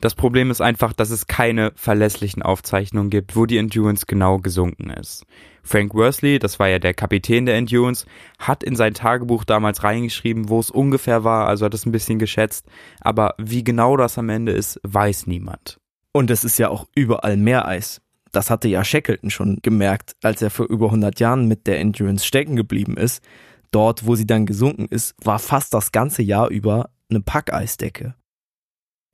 Das 0.00 0.14
Problem 0.14 0.50
ist 0.50 0.62
einfach, 0.62 0.94
dass 0.94 1.10
es 1.10 1.26
keine 1.26 1.72
verlässlichen 1.74 2.42
Aufzeichnungen 2.42 3.10
gibt, 3.10 3.36
wo 3.36 3.44
die 3.44 3.58
Endurance 3.58 4.06
genau 4.06 4.38
gesunken 4.38 4.88
ist. 4.88 5.26
Frank 5.62 5.92
Worsley, 5.92 6.38
das 6.38 6.58
war 6.58 6.68
ja 6.68 6.78
der 6.78 6.94
Kapitän 6.94 7.44
der 7.44 7.56
Endurance, 7.56 8.06
hat 8.38 8.64
in 8.64 8.76
sein 8.76 8.94
Tagebuch 8.94 9.44
damals 9.44 9.84
reingeschrieben, 9.84 10.48
wo 10.48 10.58
es 10.58 10.70
ungefähr 10.70 11.22
war, 11.22 11.48
also 11.48 11.66
hat 11.66 11.74
es 11.74 11.84
ein 11.84 11.92
bisschen 11.92 12.18
geschätzt, 12.18 12.66
aber 13.02 13.34
wie 13.36 13.62
genau 13.62 13.98
das 13.98 14.16
am 14.16 14.30
Ende 14.30 14.52
ist, 14.52 14.80
weiß 14.84 15.26
niemand. 15.26 15.80
Und 16.12 16.30
es 16.30 16.44
ist 16.44 16.58
ja 16.58 16.70
auch 16.70 16.86
überall 16.94 17.36
Meereis. 17.36 18.00
Das 18.32 18.48
hatte 18.48 18.68
ja 18.68 18.82
Shackleton 18.82 19.30
schon 19.30 19.58
gemerkt, 19.62 20.16
als 20.22 20.40
er 20.40 20.50
vor 20.50 20.66
über 20.66 20.86
100 20.86 21.20
Jahren 21.20 21.46
mit 21.46 21.66
der 21.66 21.78
Endurance 21.78 22.24
stecken 22.24 22.56
geblieben 22.56 22.96
ist. 22.96 23.22
Dort, 23.70 24.06
wo 24.06 24.14
sie 24.14 24.26
dann 24.26 24.46
gesunken 24.46 24.86
ist, 24.86 25.14
war 25.22 25.38
fast 25.38 25.74
das 25.74 25.92
ganze 25.92 26.22
Jahr 26.22 26.48
über 26.48 26.90
eine 27.10 27.20
Packeisdecke. 27.20 28.14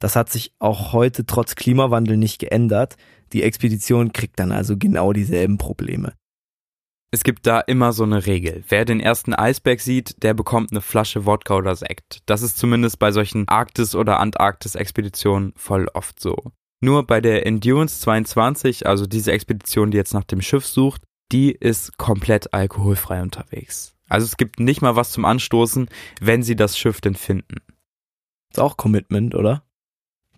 Das 0.01 0.15
hat 0.15 0.31
sich 0.31 0.53
auch 0.61 0.93
heute 0.93 1.27
trotz 1.27 1.57
Klimawandel 1.57 2.17
nicht 2.17 2.39
geändert. 2.39 2.97
Die 3.33 3.43
Expedition 3.43 4.13
kriegt 4.13 4.39
dann 4.39 4.53
also 4.53 4.77
genau 4.77 5.13
dieselben 5.13 5.59
Probleme. 5.59 6.15
Es 7.11 7.25
gibt 7.25 7.47
da 7.47 7.61
immer 7.61 7.93
so 7.93 8.05
eine 8.05 8.27
Regel. 8.27 8.65
Wer 8.69 8.85
den 8.85 9.01
ersten 9.01 9.35
Eisberg 9.35 9.81
sieht, 9.81 10.23
der 10.23 10.35
bekommt 10.35 10.73
eine 10.73 10.83
Flasche 10.83 11.25
Wodka 11.25 11.57
oder 11.57 11.75
Sekt. 11.75 12.21
Das 12.27 12.43
ist 12.43 12.59
zumindest 12.59 12.99
bei 12.99 13.13
solchen 13.13 13.49
Arktis- 13.49 13.95
oder 13.95 14.21
Antarktis-Expeditionen 14.21 15.55
voll 15.57 15.89
oft 15.95 16.21
so. 16.21 16.53
Nur 16.81 17.07
bei 17.07 17.21
der 17.21 17.45
Endurance 17.47 18.01
22, 18.01 18.87
also 18.87 19.07
diese 19.07 19.33
Expedition, 19.33 19.91
die 19.91 19.97
jetzt 19.97 20.15
nach 20.15 20.25
dem 20.25 20.41
Schiff 20.41 20.67
sucht, 20.67 21.03
die 21.33 21.53
ist 21.53 21.99
komplett 21.99 22.55
alkoholfrei 22.55 23.23
unterwegs. 23.23 23.95
Also 24.09 24.25
es 24.25 24.37
gibt 24.37 24.61
nicht 24.61 24.81
mal 24.81 24.97
was 24.97 25.13
zum 25.13 25.25
Anstoßen, 25.25 25.89
wenn 26.21 26.43
sie 26.43 26.57
das 26.57 26.79
Schiff 26.79 27.01
denn 27.01 27.15
finden. 27.15 27.57
Ist 28.51 28.61
auch 28.61 28.77
Commitment, 28.77 29.35
oder? 29.35 29.65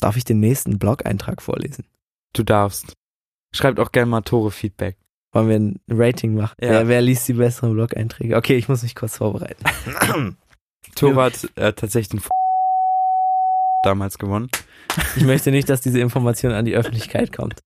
Darf 0.00 0.16
ich 0.16 0.24
den 0.24 0.40
nächsten 0.40 0.78
Blog-Eintrag 0.78 1.42
vorlesen? 1.42 1.86
Du 2.32 2.42
darfst. 2.42 2.94
Schreibt 3.54 3.78
auch 3.78 3.92
gerne 3.92 4.10
mal 4.10 4.22
Tore-Feedback. 4.22 4.96
Wollen 5.32 5.48
wir 5.48 5.56
ein 5.56 5.80
Rating 5.88 6.34
machen? 6.34 6.56
Ja. 6.60 6.70
Wer, 6.70 6.88
wer 6.88 7.02
liest 7.02 7.28
die 7.28 7.34
besseren 7.34 7.74
Blog-Einträge? 7.74 8.36
Okay, 8.36 8.56
ich 8.56 8.68
muss 8.68 8.82
mich 8.82 8.94
kurz 8.94 9.18
vorbereiten. 9.18 9.62
Tore 10.96 11.22
hat 11.22 11.48
äh, 11.54 11.72
tatsächlich 11.72 12.08
den 12.08 12.20
damals 13.82 14.18
gewonnen. 14.18 14.48
Ich 15.16 15.24
möchte 15.24 15.50
nicht, 15.50 15.68
dass 15.68 15.80
diese 15.82 16.00
Information 16.00 16.52
an 16.52 16.64
die 16.64 16.74
Öffentlichkeit 16.74 17.32
kommt. 17.32 17.60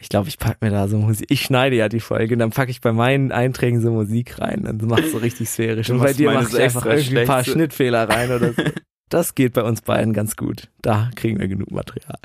Ich 0.00 0.08
glaube, 0.08 0.28
ich 0.28 0.38
packe 0.38 0.64
mir 0.64 0.70
da 0.70 0.86
so 0.86 0.96
Musik. 0.96 1.26
Ich 1.28 1.42
schneide 1.42 1.74
ja 1.74 1.88
die 1.88 1.98
Folge 1.98 2.34
und 2.34 2.38
dann 2.38 2.50
packe 2.50 2.70
ich 2.70 2.80
bei 2.80 2.92
meinen 2.92 3.32
Einträgen 3.32 3.80
so 3.80 3.90
Musik 3.90 4.38
rein. 4.38 4.62
Dann 4.62 4.78
macht 4.86 5.04
es 5.04 5.12
so 5.12 5.18
richtig 5.18 5.48
sphärisch. 5.48 5.90
Und 5.90 5.98
bei 5.98 6.12
dir 6.12 6.30
mache 6.30 6.56
ich 6.56 6.62
einfach 6.62 6.86
irgendwie 6.86 7.18
ein 7.18 7.26
paar 7.26 7.44
Schnittfehler 7.44 8.08
rein 8.08 8.30
oder 8.30 8.52
so. 8.52 8.62
Das 9.10 9.34
geht 9.34 9.54
bei 9.54 9.62
uns 9.62 9.80
beiden 9.80 10.12
ganz 10.12 10.36
gut. 10.36 10.68
Da 10.82 11.10
kriegen 11.16 11.40
wir 11.40 11.48
genug 11.48 11.70
Material. 11.70 12.18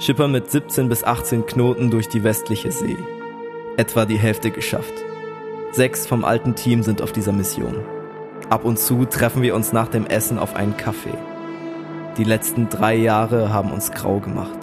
Schipper 0.00 0.26
mit 0.26 0.50
17 0.50 0.88
bis 0.88 1.04
18 1.04 1.46
Knoten 1.46 1.92
durch 1.92 2.08
die 2.08 2.24
westliche 2.24 2.72
See. 2.72 2.96
Etwa 3.76 4.04
die 4.04 4.18
Hälfte 4.18 4.50
geschafft. 4.50 4.92
Sechs 5.70 6.04
vom 6.04 6.24
alten 6.24 6.56
Team 6.56 6.82
sind 6.82 7.00
auf 7.00 7.12
dieser 7.12 7.30
Mission. 7.30 8.01
Ab 8.52 8.66
und 8.66 8.78
zu 8.78 9.06
treffen 9.06 9.40
wir 9.40 9.54
uns 9.54 9.72
nach 9.72 9.88
dem 9.88 10.04
Essen 10.04 10.38
auf 10.38 10.54
einen 10.54 10.76
Kaffee. 10.76 11.16
Die 12.18 12.24
letzten 12.24 12.68
drei 12.68 12.94
Jahre 12.94 13.50
haben 13.50 13.72
uns 13.72 13.92
grau 13.92 14.20
gemacht. 14.20 14.58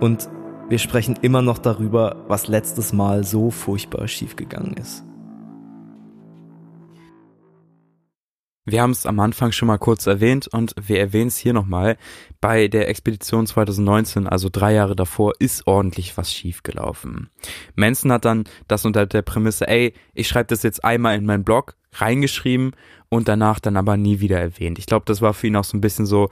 Und 0.00 0.28
wir 0.68 0.78
sprechen 0.78 1.18
immer 1.22 1.40
noch 1.40 1.56
darüber, 1.56 2.26
was 2.28 2.46
letztes 2.46 2.92
Mal 2.92 3.24
so 3.24 3.50
furchtbar 3.50 4.06
schiefgegangen 4.06 4.74
ist. 4.74 5.02
Wir 8.70 8.82
haben 8.82 8.92
es 8.92 9.04
am 9.04 9.18
Anfang 9.18 9.50
schon 9.50 9.66
mal 9.66 9.78
kurz 9.78 10.06
erwähnt 10.06 10.46
und 10.46 10.76
wir 10.80 11.00
erwähnen 11.00 11.26
es 11.26 11.36
hier 11.36 11.52
nochmal. 11.52 11.96
Bei 12.40 12.68
der 12.68 12.88
Expedition 12.88 13.44
2019, 13.44 14.28
also 14.28 14.48
drei 14.48 14.74
Jahre 14.74 14.94
davor, 14.94 15.32
ist 15.40 15.66
ordentlich 15.66 16.16
was 16.16 16.32
schiefgelaufen. 16.32 17.30
Manson 17.74 18.12
hat 18.12 18.24
dann 18.24 18.44
das 18.68 18.84
unter 18.84 19.06
der 19.06 19.22
Prämisse, 19.22 19.66
ey, 19.66 19.92
ich 20.14 20.28
schreibe 20.28 20.46
das 20.46 20.62
jetzt 20.62 20.84
einmal 20.84 21.16
in 21.16 21.26
meinen 21.26 21.42
Blog 21.42 21.74
reingeschrieben 21.94 22.76
und 23.08 23.26
danach 23.26 23.58
dann 23.58 23.76
aber 23.76 23.96
nie 23.96 24.20
wieder 24.20 24.38
erwähnt. 24.38 24.78
Ich 24.78 24.86
glaube, 24.86 25.04
das 25.04 25.20
war 25.20 25.34
für 25.34 25.48
ihn 25.48 25.56
auch 25.56 25.64
so 25.64 25.76
ein 25.76 25.80
bisschen 25.80 26.06
so, 26.06 26.28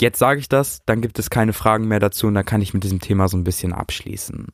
jetzt 0.00 0.18
sage 0.18 0.40
ich 0.40 0.48
das, 0.48 0.80
dann 0.86 1.00
gibt 1.00 1.20
es 1.20 1.30
keine 1.30 1.52
Fragen 1.52 1.86
mehr 1.86 2.00
dazu 2.00 2.26
und 2.26 2.34
dann 2.34 2.44
kann 2.44 2.62
ich 2.62 2.74
mit 2.74 2.82
diesem 2.82 3.00
Thema 3.00 3.28
so 3.28 3.36
ein 3.36 3.44
bisschen 3.44 3.72
abschließen. 3.72 4.48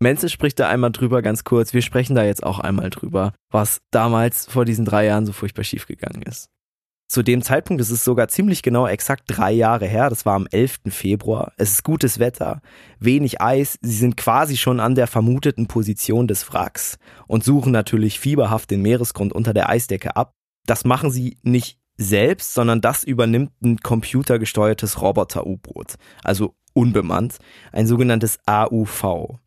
Menzel 0.00 0.28
spricht 0.28 0.60
da 0.60 0.68
einmal 0.68 0.92
drüber, 0.92 1.22
ganz 1.22 1.42
kurz. 1.42 1.74
Wir 1.74 1.82
sprechen 1.82 2.14
da 2.14 2.24
jetzt 2.24 2.44
auch 2.44 2.60
einmal 2.60 2.90
drüber, 2.90 3.32
was 3.50 3.80
damals 3.90 4.46
vor 4.46 4.64
diesen 4.64 4.84
drei 4.84 5.06
Jahren 5.06 5.26
so 5.26 5.32
furchtbar 5.32 5.64
schiefgegangen 5.64 6.22
ist. 6.22 6.50
Zu 7.10 7.22
dem 7.22 7.40
Zeitpunkt 7.42 7.80
ist 7.80 7.90
es 7.90 8.04
sogar 8.04 8.28
ziemlich 8.28 8.62
genau 8.62 8.86
exakt 8.86 9.24
drei 9.26 9.50
Jahre 9.50 9.86
her. 9.86 10.10
Das 10.10 10.26
war 10.26 10.34
am 10.34 10.46
11. 10.46 10.80
Februar. 10.90 11.52
Es 11.56 11.72
ist 11.72 11.82
gutes 11.82 12.18
Wetter, 12.18 12.60
wenig 13.00 13.40
Eis. 13.40 13.78
Sie 13.80 13.96
sind 13.96 14.16
quasi 14.18 14.58
schon 14.58 14.78
an 14.78 14.94
der 14.94 15.06
vermuteten 15.06 15.66
Position 15.66 16.28
des 16.28 16.52
Wracks 16.52 16.98
und 17.26 17.42
suchen 17.42 17.72
natürlich 17.72 18.20
fieberhaft 18.20 18.70
den 18.70 18.82
Meeresgrund 18.82 19.32
unter 19.32 19.54
der 19.54 19.70
Eisdecke 19.70 20.16
ab. 20.16 20.34
Das 20.66 20.84
machen 20.84 21.10
sie 21.10 21.38
nicht 21.42 21.78
selbst, 21.96 22.52
sondern 22.52 22.82
das 22.82 23.04
übernimmt 23.04 23.52
ein 23.62 23.78
computergesteuertes 23.78 25.00
Roboter-U-Boot, 25.00 25.94
also 26.22 26.54
unbemannt, 26.74 27.38
ein 27.72 27.86
sogenanntes 27.86 28.38
AUV. 28.46 29.38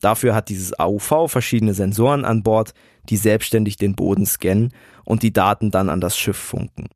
Dafür 0.00 0.34
hat 0.34 0.48
dieses 0.48 0.78
AUV 0.78 1.30
verschiedene 1.30 1.74
Sensoren 1.74 2.24
an 2.24 2.42
Bord, 2.42 2.72
die 3.08 3.16
selbstständig 3.16 3.76
den 3.76 3.94
Boden 3.94 4.26
scannen 4.26 4.72
und 5.04 5.22
die 5.22 5.32
Daten 5.32 5.70
dann 5.70 5.88
an 5.88 6.00
das 6.00 6.16
Schiff 6.16 6.36
funken. 6.36 6.88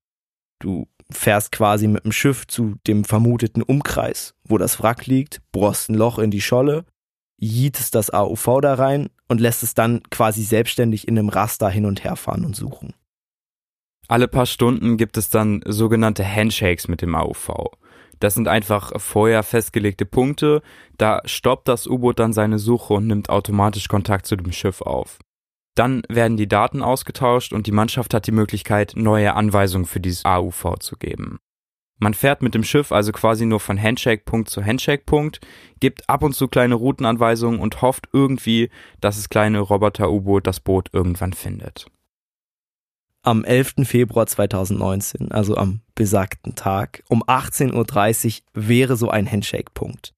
Du 0.60 0.86
fährst 1.10 1.52
quasi 1.52 1.88
mit 1.88 2.04
dem 2.04 2.12
Schiff 2.12 2.46
zu 2.46 2.76
dem 2.86 3.04
vermuteten 3.04 3.62
Umkreis, 3.62 4.34
wo 4.44 4.58
das 4.58 4.80
Wrack 4.80 5.06
liegt, 5.06 5.42
bohrst 5.50 5.90
ein 5.90 5.94
Loch 5.94 6.18
in 6.18 6.30
die 6.30 6.40
Scholle, 6.40 6.84
jietest 7.38 7.94
das 7.94 8.10
AUV 8.10 8.60
da 8.62 8.74
rein 8.74 9.10
und 9.28 9.40
lässt 9.40 9.62
es 9.62 9.74
dann 9.74 10.02
quasi 10.10 10.44
selbstständig 10.44 11.08
in 11.08 11.18
einem 11.18 11.28
Raster 11.28 11.68
hin 11.68 11.86
und 11.86 12.04
her 12.04 12.16
fahren 12.16 12.44
und 12.44 12.54
suchen. 12.54 12.94
Alle 14.08 14.28
paar 14.28 14.46
Stunden 14.46 14.96
gibt 14.96 15.16
es 15.16 15.28
dann 15.28 15.62
sogenannte 15.66 16.24
Handshakes 16.24 16.86
mit 16.86 17.02
dem 17.02 17.14
AUV. 17.14 17.70
Das 18.22 18.34
sind 18.34 18.46
einfach 18.46 18.92
vorher 19.00 19.42
festgelegte 19.42 20.06
Punkte, 20.06 20.62
da 20.96 21.22
stoppt 21.24 21.66
das 21.66 21.88
U-Boot 21.88 22.20
dann 22.20 22.32
seine 22.32 22.60
Suche 22.60 22.94
und 22.94 23.08
nimmt 23.08 23.28
automatisch 23.28 23.88
Kontakt 23.88 24.26
zu 24.26 24.36
dem 24.36 24.52
Schiff 24.52 24.80
auf. 24.80 25.18
Dann 25.74 26.02
werden 26.08 26.36
die 26.36 26.46
Daten 26.46 26.82
ausgetauscht 26.82 27.52
und 27.52 27.66
die 27.66 27.72
Mannschaft 27.72 28.14
hat 28.14 28.28
die 28.28 28.32
Möglichkeit, 28.32 28.92
neue 28.94 29.34
Anweisungen 29.34 29.86
für 29.86 29.98
dieses 29.98 30.24
AUV 30.24 30.78
zu 30.78 30.96
geben. 30.96 31.40
Man 31.98 32.14
fährt 32.14 32.42
mit 32.42 32.54
dem 32.54 32.62
Schiff 32.62 32.92
also 32.92 33.10
quasi 33.10 33.44
nur 33.44 33.58
von 33.58 33.80
Handshake-Punkt 33.80 34.48
zu 34.48 34.64
Handshake-Punkt, 34.64 35.40
gibt 35.80 36.08
ab 36.08 36.22
und 36.22 36.34
zu 36.36 36.46
kleine 36.46 36.76
Routenanweisungen 36.76 37.58
und 37.58 37.82
hofft 37.82 38.08
irgendwie, 38.12 38.70
dass 39.00 39.16
das 39.16 39.30
kleine 39.30 39.58
Roboter-U-Boot 39.58 40.46
das 40.46 40.60
Boot 40.60 40.90
irgendwann 40.92 41.32
findet. 41.32 41.86
Am 43.24 43.44
11. 43.44 43.74
Februar 43.84 44.26
2019, 44.26 45.30
also 45.30 45.56
am 45.56 45.80
besagten 45.94 46.56
Tag, 46.56 47.04
um 47.08 47.22
18.30 47.22 48.40
Uhr 48.40 48.42
wäre 48.54 48.96
so 48.96 49.10
ein 49.10 49.30
Handshake-Punkt. 49.30 50.12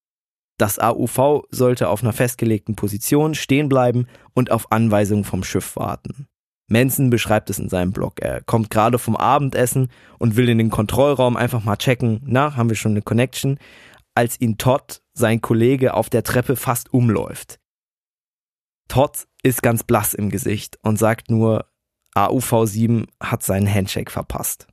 Das 0.56 0.78
AUV 0.78 1.44
sollte 1.50 1.90
auf 1.90 2.02
einer 2.02 2.14
festgelegten 2.14 2.76
Position 2.76 3.34
stehen 3.34 3.68
bleiben 3.68 4.06
und 4.32 4.50
auf 4.50 4.72
Anweisungen 4.72 5.24
vom 5.24 5.44
Schiff 5.44 5.76
warten. 5.76 6.28
Manson 6.66 7.10
beschreibt 7.10 7.50
es 7.50 7.58
in 7.58 7.68
seinem 7.68 7.92
Blog. 7.92 8.22
Er 8.22 8.40
kommt 8.40 8.70
gerade 8.70 8.98
vom 8.98 9.16
Abendessen 9.16 9.90
und 10.18 10.36
will 10.36 10.48
in 10.48 10.56
den 10.56 10.70
Kontrollraum 10.70 11.36
einfach 11.36 11.62
mal 11.62 11.76
checken, 11.76 12.22
na, 12.24 12.56
haben 12.56 12.70
wir 12.70 12.76
schon 12.76 12.92
eine 12.92 13.02
Connection, 13.02 13.58
als 14.14 14.40
ihn 14.40 14.56
Todd, 14.56 15.02
sein 15.12 15.42
Kollege, 15.42 15.92
auf 15.92 16.08
der 16.08 16.22
Treppe 16.22 16.56
fast 16.56 16.94
umläuft. 16.94 17.58
Todd 18.88 19.26
ist 19.42 19.62
ganz 19.62 19.82
blass 19.82 20.14
im 20.14 20.30
Gesicht 20.30 20.78
und 20.82 20.98
sagt 20.98 21.30
nur, 21.30 21.66
AUV7 22.14 23.06
hat 23.20 23.42
seinen 23.42 23.72
Handshake 23.72 24.10
verpasst. 24.10 24.66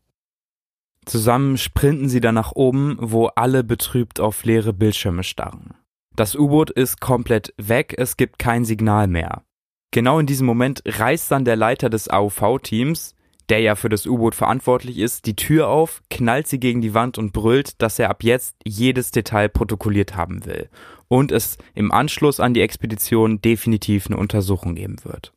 Zusammen 1.05 1.57
sprinten 1.57 2.10
sie 2.10 2.21
dann 2.21 2.36
nach 2.36 2.51
oben, 2.53 2.98
wo 3.00 3.27
alle 3.27 3.63
betrübt 3.63 4.19
auf 4.19 4.43
leere 4.43 4.74
Bildschirme 4.74 5.24
starren. 5.24 5.74
Das 6.15 6.36
U-Boot 6.36 6.69
ist 6.69 7.01
komplett 7.01 7.53
weg, 7.57 7.95
es 7.98 8.17
gibt 8.17 8.38
kein 8.38 8.65
Signal 8.65 9.07
mehr. 9.07 9.43
Genau 9.91 10.19
in 10.19 10.25
diesem 10.25 10.45
Moment 10.45 10.83
reißt 10.86 11.31
dann 11.31 11.45
der 11.45 11.55
Leiter 11.55 11.89
des 11.89 12.10
AUV-Teams, 12.10 13.15
der 13.50 13.60
ja 13.60 13.75
für 13.75 13.89
das 13.89 14.05
U-Boot 14.05 14.36
verantwortlich 14.36 14.98
ist, 14.98 15.25
die 15.25 15.36
Tür 15.36 15.67
auf, 15.67 16.01
knallt 16.10 16.48
sie 16.48 16.60
gegen 16.60 16.81
die 16.81 16.93
Wand 16.93 17.17
und 17.17 17.33
brüllt, 17.33 17.81
dass 17.81 18.00
er 18.00 18.10
ab 18.10 18.24
jetzt 18.24 18.55
jedes 18.63 19.12
Detail 19.12 19.50
protokolliert 19.50 20.16
haben 20.16 20.46
will 20.46 20.70
und 21.07 21.33
es 21.33 21.57
im 21.74 21.92
Anschluss 21.92 22.39
an 22.39 22.53
die 22.53 22.61
Expedition 22.61 23.42
definitiv 23.42 24.07
eine 24.07 24.16
Untersuchung 24.16 24.75
geben 24.75 24.98
wird. 25.03 25.33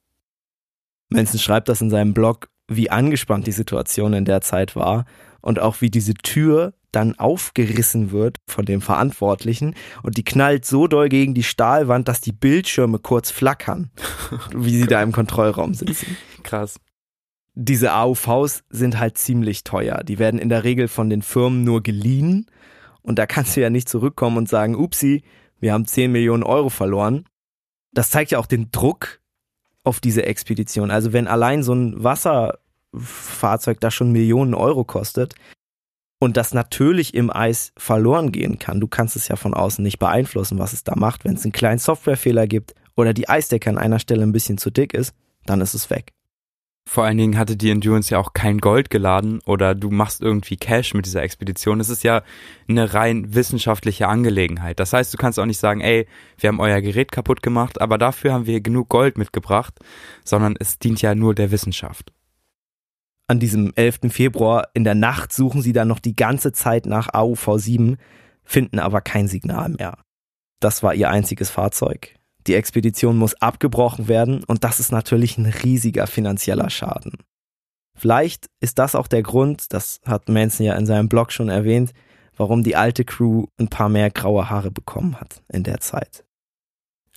Manson 1.10 1.40
schreibt 1.40 1.68
das 1.68 1.80
in 1.80 1.90
seinem 1.90 2.14
Blog, 2.14 2.48
wie 2.68 2.90
angespannt 2.90 3.46
die 3.46 3.52
Situation 3.52 4.12
in 4.12 4.24
der 4.24 4.40
Zeit 4.40 4.74
war 4.76 5.04
und 5.40 5.58
auch 5.58 5.80
wie 5.80 5.90
diese 5.90 6.14
Tür 6.14 6.74
dann 6.92 7.18
aufgerissen 7.18 8.12
wird 8.12 8.38
von 8.48 8.64
dem 8.64 8.80
Verantwortlichen 8.80 9.74
und 10.02 10.16
die 10.16 10.24
knallt 10.24 10.64
so 10.64 10.86
doll 10.86 11.08
gegen 11.08 11.34
die 11.34 11.42
Stahlwand, 11.42 12.08
dass 12.08 12.20
die 12.20 12.32
Bildschirme 12.32 12.98
kurz 12.98 13.30
flackern, 13.30 13.90
wie 14.54 14.76
sie 14.76 14.86
da 14.86 15.02
im 15.02 15.12
Kontrollraum 15.12 15.74
sitzen. 15.74 16.16
Krass. 16.42 16.80
Diese 17.56 17.92
AUVs 17.92 18.64
sind 18.70 18.98
halt 18.98 19.18
ziemlich 19.18 19.64
teuer. 19.64 20.02
Die 20.02 20.18
werden 20.18 20.40
in 20.40 20.48
der 20.48 20.64
Regel 20.64 20.88
von 20.88 21.10
den 21.10 21.22
Firmen 21.22 21.64
nur 21.64 21.82
geliehen 21.82 22.46
und 23.02 23.18
da 23.18 23.26
kannst 23.26 23.56
du 23.56 23.60
ja 23.60 23.70
nicht 23.70 23.88
zurückkommen 23.88 24.38
und 24.38 24.48
sagen, 24.48 24.74
upsi, 24.74 25.22
wir 25.60 25.72
haben 25.72 25.86
10 25.86 26.10
Millionen 26.10 26.42
Euro 26.42 26.68
verloren. 26.68 27.26
Das 27.92 28.10
zeigt 28.10 28.32
ja 28.32 28.38
auch 28.38 28.46
den 28.46 28.70
Druck 28.70 29.20
auf 29.84 30.00
diese 30.00 30.24
Expedition. 30.24 30.90
Also 30.90 31.12
wenn 31.12 31.28
allein 31.28 31.62
so 31.62 31.74
ein 31.74 32.02
Wasser 32.02 32.58
Fahrzeug 32.96 33.80
das 33.80 33.94
schon 33.94 34.12
Millionen 34.12 34.54
Euro 34.54 34.84
kostet 34.84 35.34
und 36.20 36.36
das 36.36 36.54
natürlich 36.54 37.14
im 37.14 37.30
Eis 37.30 37.72
verloren 37.76 38.32
gehen 38.32 38.58
kann. 38.58 38.80
Du 38.80 38.88
kannst 38.88 39.16
es 39.16 39.28
ja 39.28 39.36
von 39.36 39.52
außen 39.52 39.82
nicht 39.82 39.98
beeinflussen, 39.98 40.58
was 40.58 40.72
es 40.72 40.84
da 40.84 40.94
macht. 40.96 41.24
Wenn 41.24 41.34
es 41.34 41.44
einen 41.44 41.52
kleinen 41.52 41.78
Softwarefehler 41.78 42.46
gibt 42.46 42.74
oder 42.96 43.12
die 43.12 43.28
Eisdecke 43.28 43.68
an 43.68 43.78
einer 43.78 43.98
Stelle 43.98 44.22
ein 44.22 44.32
bisschen 44.32 44.58
zu 44.58 44.70
dick 44.70 44.94
ist, 44.94 45.14
dann 45.44 45.60
ist 45.60 45.74
es 45.74 45.90
weg. 45.90 46.13
Vor 46.86 47.04
allen 47.04 47.16
Dingen 47.16 47.38
hatte 47.38 47.56
die 47.56 47.70
Endurance 47.70 48.10
ja 48.10 48.18
auch 48.18 48.34
kein 48.34 48.58
Gold 48.58 48.90
geladen 48.90 49.40
oder 49.46 49.74
du 49.74 49.90
machst 49.90 50.20
irgendwie 50.20 50.56
Cash 50.56 50.94
mit 50.94 51.06
dieser 51.06 51.22
Expedition. 51.22 51.80
Es 51.80 51.88
ist 51.88 52.04
ja 52.04 52.22
eine 52.68 52.92
rein 52.92 53.34
wissenschaftliche 53.34 54.06
Angelegenheit. 54.06 54.78
Das 54.78 54.92
heißt, 54.92 55.12
du 55.12 55.16
kannst 55.16 55.38
auch 55.38 55.46
nicht 55.46 55.58
sagen, 55.58 55.80
ey, 55.80 56.06
wir 56.38 56.48
haben 56.48 56.60
euer 56.60 56.82
Gerät 56.82 57.10
kaputt 57.10 57.42
gemacht, 57.42 57.80
aber 57.80 57.96
dafür 57.96 58.34
haben 58.34 58.46
wir 58.46 58.60
genug 58.60 58.90
Gold 58.90 59.16
mitgebracht, 59.16 59.74
sondern 60.24 60.56
es 60.60 60.78
dient 60.78 61.00
ja 61.00 61.14
nur 61.14 61.34
der 61.34 61.50
Wissenschaft 61.50 62.12
an 63.26 63.40
diesem 63.40 63.72
11. 63.74 64.00
Februar 64.10 64.68
in 64.74 64.84
der 64.84 64.94
Nacht 64.94 65.32
suchen 65.32 65.62
sie 65.62 65.72
dann 65.72 65.88
noch 65.88 65.98
die 65.98 66.16
ganze 66.16 66.52
Zeit 66.52 66.86
nach 66.86 67.08
AUV7, 67.08 67.96
finden 68.42 68.78
aber 68.78 69.00
kein 69.00 69.28
Signal 69.28 69.70
mehr. 69.70 69.98
Das 70.60 70.82
war 70.82 70.94
ihr 70.94 71.10
einziges 71.10 71.50
Fahrzeug. 71.50 72.14
Die 72.46 72.54
Expedition 72.54 73.16
muss 73.16 73.34
abgebrochen 73.40 74.08
werden 74.08 74.44
und 74.44 74.64
das 74.64 74.80
ist 74.80 74.92
natürlich 74.92 75.38
ein 75.38 75.46
riesiger 75.46 76.06
finanzieller 76.06 76.70
Schaden. 76.70 77.12
Vielleicht 77.96 78.46
ist 78.60 78.78
das 78.78 78.94
auch 78.94 79.06
der 79.06 79.22
Grund, 79.22 79.72
das 79.72 80.00
hat 80.04 80.28
Manson 80.28 80.66
ja 80.66 80.74
in 80.74 80.86
seinem 80.86 81.08
Blog 81.08 81.32
schon 81.32 81.48
erwähnt, 81.48 81.92
warum 82.36 82.62
die 82.62 82.76
alte 82.76 83.04
Crew 83.04 83.46
ein 83.58 83.68
paar 83.68 83.88
mehr 83.88 84.10
graue 84.10 84.50
Haare 84.50 84.70
bekommen 84.70 85.20
hat 85.20 85.42
in 85.48 85.62
der 85.62 85.80
Zeit. 85.80 86.24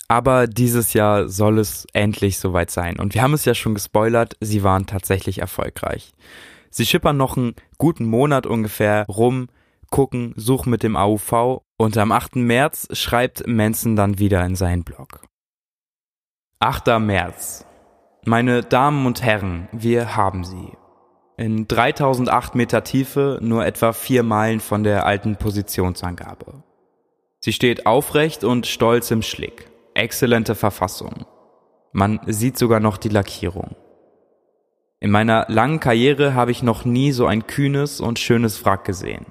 Aber 0.07 0.47
dieses 0.47 0.93
Jahr 0.93 1.27
soll 1.27 1.59
es 1.59 1.85
endlich 1.91 2.37
soweit 2.37 2.71
sein. 2.71 2.97
Und 2.97 3.13
wir 3.13 3.21
haben 3.21 3.33
es 3.33 3.43
ja 3.43 3.53
schon 3.53 3.73
gespoilert, 3.73 4.37
sie 4.39 4.63
waren 4.63 4.85
tatsächlich 4.85 5.39
erfolgreich. 5.39 6.13
Sie 6.69 6.85
schippern 6.85 7.17
noch 7.17 7.35
einen 7.35 7.55
guten 7.77 8.05
Monat 8.05 8.45
ungefähr 8.45 9.05
rum, 9.07 9.47
gucken, 9.89 10.33
suchen 10.37 10.69
mit 10.69 10.83
dem 10.83 10.95
AUV 10.95 11.61
und 11.77 11.97
am 11.97 12.11
8. 12.11 12.35
März 12.37 12.87
schreibt 12.91 13.47
Manson 13.47 13.95
dann 13.95 14.19
wieder 14.19 14.43
in 14.45 14.55
seinen 14.55 14.83
Blog. 14.83 15.21
8. 16.59 16.99
März. 16.99 17.65
Meine 18.25 18.63
Damen 18.63 19.05
und 19.05 19.21
Herren, 19.21 19.69
wir 19.71 20.15
haben 20.15 20.43
sie. 20.43 20.73
In 21.37 21.67
3008 21.67 22.55
Meter 22.55 22.83
Tiefe, 22.83 23.37
nur 23.41 23.65
etwa 23.65 23.93
vier 23.93 24.23
Meilen 24.23 24.59
von 24.59 24.83
der 24.83 25.05
alten 25.05 25.35
Positionsangabe. 25.35 26.63
Sie 27.39 27.53
steht 27.53 27.85
aufrecht 27.85 28.43
und 28.43 28.65
stolz 28.65 29.11
im 29.11 29.21
Schlick 29.21 29.71
exzellente 29.93 30.55
Verfassung. 30.55 31.25
Man 31.91 32.19
sieht 32.27 32.57
sogar 32.57 32.79
noch 32.79 32.97
die 32.97 33.09
Lackierung. 33.09 33.75
In 34.99 35.11
meiner 35.11 35.45
langen 35.47 35.79
Karriere 35.79 36.33
habe 36.33 36.51
ich 36.51 36.63
noch 36.63 36.85
nie 36.85 37.11
so 37.11 37.25
ein 37.25 37.47
kühnes 37.47 37.99
und 37.99 38.19
schönes 38.19 38.63
Wrack 38.65 38.85
gesehen. 38.85 39.25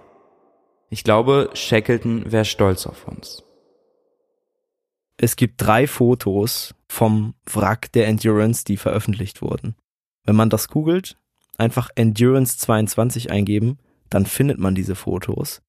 Ich 0.88 1.04
glaube, 1.04 1.50
Shackleton 1.54 2.30
wäre 2.30 2.44
stolz 2.44 2.86
auf 2.86 3.08
uns. 3.08 3.42
Es 5.18 5.36
gibt 5.36 5.62
drei 5.62 5.86
Fotos 5.86 6.74
vom 6.88 7.34
Wrack 7.50 7.90
der 7.92 8.06
Endurance, 8.06 8.64
die 8.64 8.76
veröffentlicht 8.76 9.42
wurden. 9.42 9.74
Wenn 10.24 10.36
man 10.36 10.50
das 10.50 10.68
googelt, 10.68 11.16
einfach 11.58 11.90
Endurance 11.94 12.58
22 12.58 13.30
eingeben, 13.30 13.78
dann 14.10 14.26
findet 14.26 14.58
man 14.58 14.74
diese 14.74 14.94
Fotos. 14.94 15.62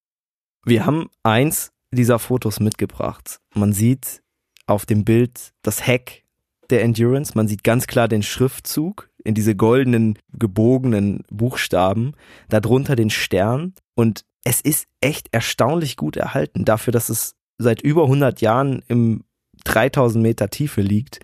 Wir 0.65 0.85
haben 0.85 1.09
eins 1.23 1.71
dieser 1.91 2.19
Fotos 2.19 2.59
mitgebracht. 2.59 3.39
Man 3.55 3.73
sieht 3.73 4.21
auf 4.65 4.85
dem 4.85 5.05
Bild 5.05 5.53
das 5.61 5.87
Heck 5.87 6.25
der 6.69 6.83
Endurance. 6.83 7.33
Man 7.35 7.47
sieht 7.47 7.63
ganz 7.63 7.87
klar 7.87 8.07
den 8.07 8.23
Schriftzug 8.23 9.09
in 9.23 9.33
diese 9.33 9.55
goldenen, 9.55 10.19
gebogenen 10.33 11.23
Buchstaben, 11.29 12.13
darunter 12.49 12.95
den 12.95 13.09
Stern 13.09 13.73
und 13.95 14.25
es 14.47 14.61
ist 14.61 14.87
echt 15.01 15.27
erstaunlich 15.33 15.97
gut 15.97 16.15
erhalten 16.15 16.63
dafür, 16.63 16.93
dass 16.93 17.09
es 17.09 17.35
seit 17.57 17.81
über 17.81 18.03
100 18.03 18.39
Jahren 18.39 18.81
im 18.87 19.25
3000 19.65 20.23
Meter 20.23 20.49
Tiefe 20.49 20.79
liegt. 20.79 21.19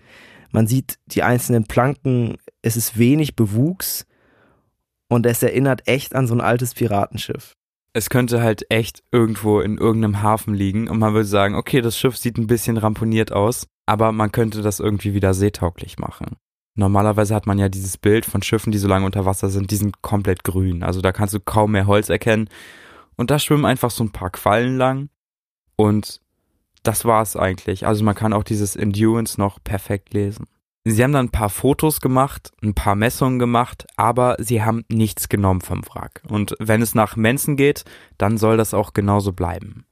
Man 0.52 0.66
sieht 0.66 0.98
die 1.06 1.22
einzelnen 1.22 1.64
Planken, 1.64 2.36
es 2.60 2.76
ist 2.76 2.98
wenig 2.98 3.34
Bewuchs 3.34 4.04
Und 5.08 5.24
es 5.24 5.42
erinnert 5.42 5.88
echt 5.88 6.14
an 6.14 6.26
so 6.26 6.34
ein 6.34 6.42
altes 6.42 6.74
Piratenschiff. 6.74 7.54
Es 7.94 8.10
könnte 8.10 8.42
halt 8.42 8.70
echt 8.70 9.02
irgendwo 9.10 9.60
in 9.60 9.78
irgendeinem 9.78 10.20
Hafen 10.20 10.52
liegen 10.52 10.90
und 10.90 10.98
man 10.98 11.14
würde 11.14 11.24
sagen, 11.26 11.54
okay, 11.54 11.80
das 11.80 11.98
Schiff 11.98 12.18
sieht 12.18 12.36
ein 12.36 12.46
bisschen 12.46 12.76
ramponiert 12.76 13.32
aus, 13.32 13.66
aber 13.86 14.12
man 14.12 14.32
könnte 14.32 14.60
das 14.60 14.80
irgendwie 14.80 15.14
wieder 15.14 15.32
seetauglich 15.32 15.98
machen. 15.98 16.36
Normalerweise 16.76 17.34
hat 17.34 17.46
man 17.46 17.58
ja 17.58 17.70
dieses 17.70 17.96
Bild 17.96 18.26
von 18.26 18.42
Schiffen, 18.42 18.70
die 18.70 18.78
so 18.78 18.88
lange 18.88 19.06
unter 19.06 19.24
Wasser 19.24 19.48
sind, 19.48 19.70
die 19.70 19.76
sind 19.76 20.02
komplett 20.02 20.44
grün. 20.44 20.82
Also 20.82 21.00
da 21.00 21.12
kannst 21.12 21.32
du 21.32 21.40
kaum 21.40 21.72
mehr 21.72 21.86
Holz 21.86 22.10
erkennen. 22.10 22.50
Und 23.16 23.30
da 23.30 23.38
schwimmen 23.38 23.64
einfach 23.64 23.90
so 23.90 24.04
ein 24.04 24.12
paar 24.12 24.30
Quallen 24.30 24.76
lang. 24.76 25.08
Und 25.76 26.20
das 26.82 27.04
war's 27.04 27.36
eigentlich. 27.36 27.86
Also 27.86 28.04
man 28.04 28.14
kann 28.14 28.32
auch 28.32 28.44
dieses 28.44 28.76
Endurance 28.76 29.40
noch 29.40 29.62
perfekt 29.62 30.12
lesen. 30.14 30.46
Sie 30.86 31.02
haben 31.02 31.12
dann 31.12 31.26
ein 31.26 31.32
paar 31.32 31.48
Fotos 31.48 32.02
gemacht, 32.02 32.52
ein 32.62 32.74
paar 32.74 32.94
Messungen 32.94 33.38
gemacht, 33.38 33.86
aber 33.96 34.36
sie 34.38 34.62
haben 34.62 34.84
nichts 34.90 35.30
genommen 35.30 35.62
vom 35.62 35.82
Wrack. 35.86 36.22
Und 36.28 36.54
wenn 36.58 36.82
es 36.82 36.94
nach 36.94 37.16
Mensen 37.16 37.56
geht, 37.56 37.84
dann 38.18 38.36
soll 38.36 38.58
das 38.58 38.74
auch 38.74 38.92
genauso 38.92 39.32
bleiben. 39.32 39.86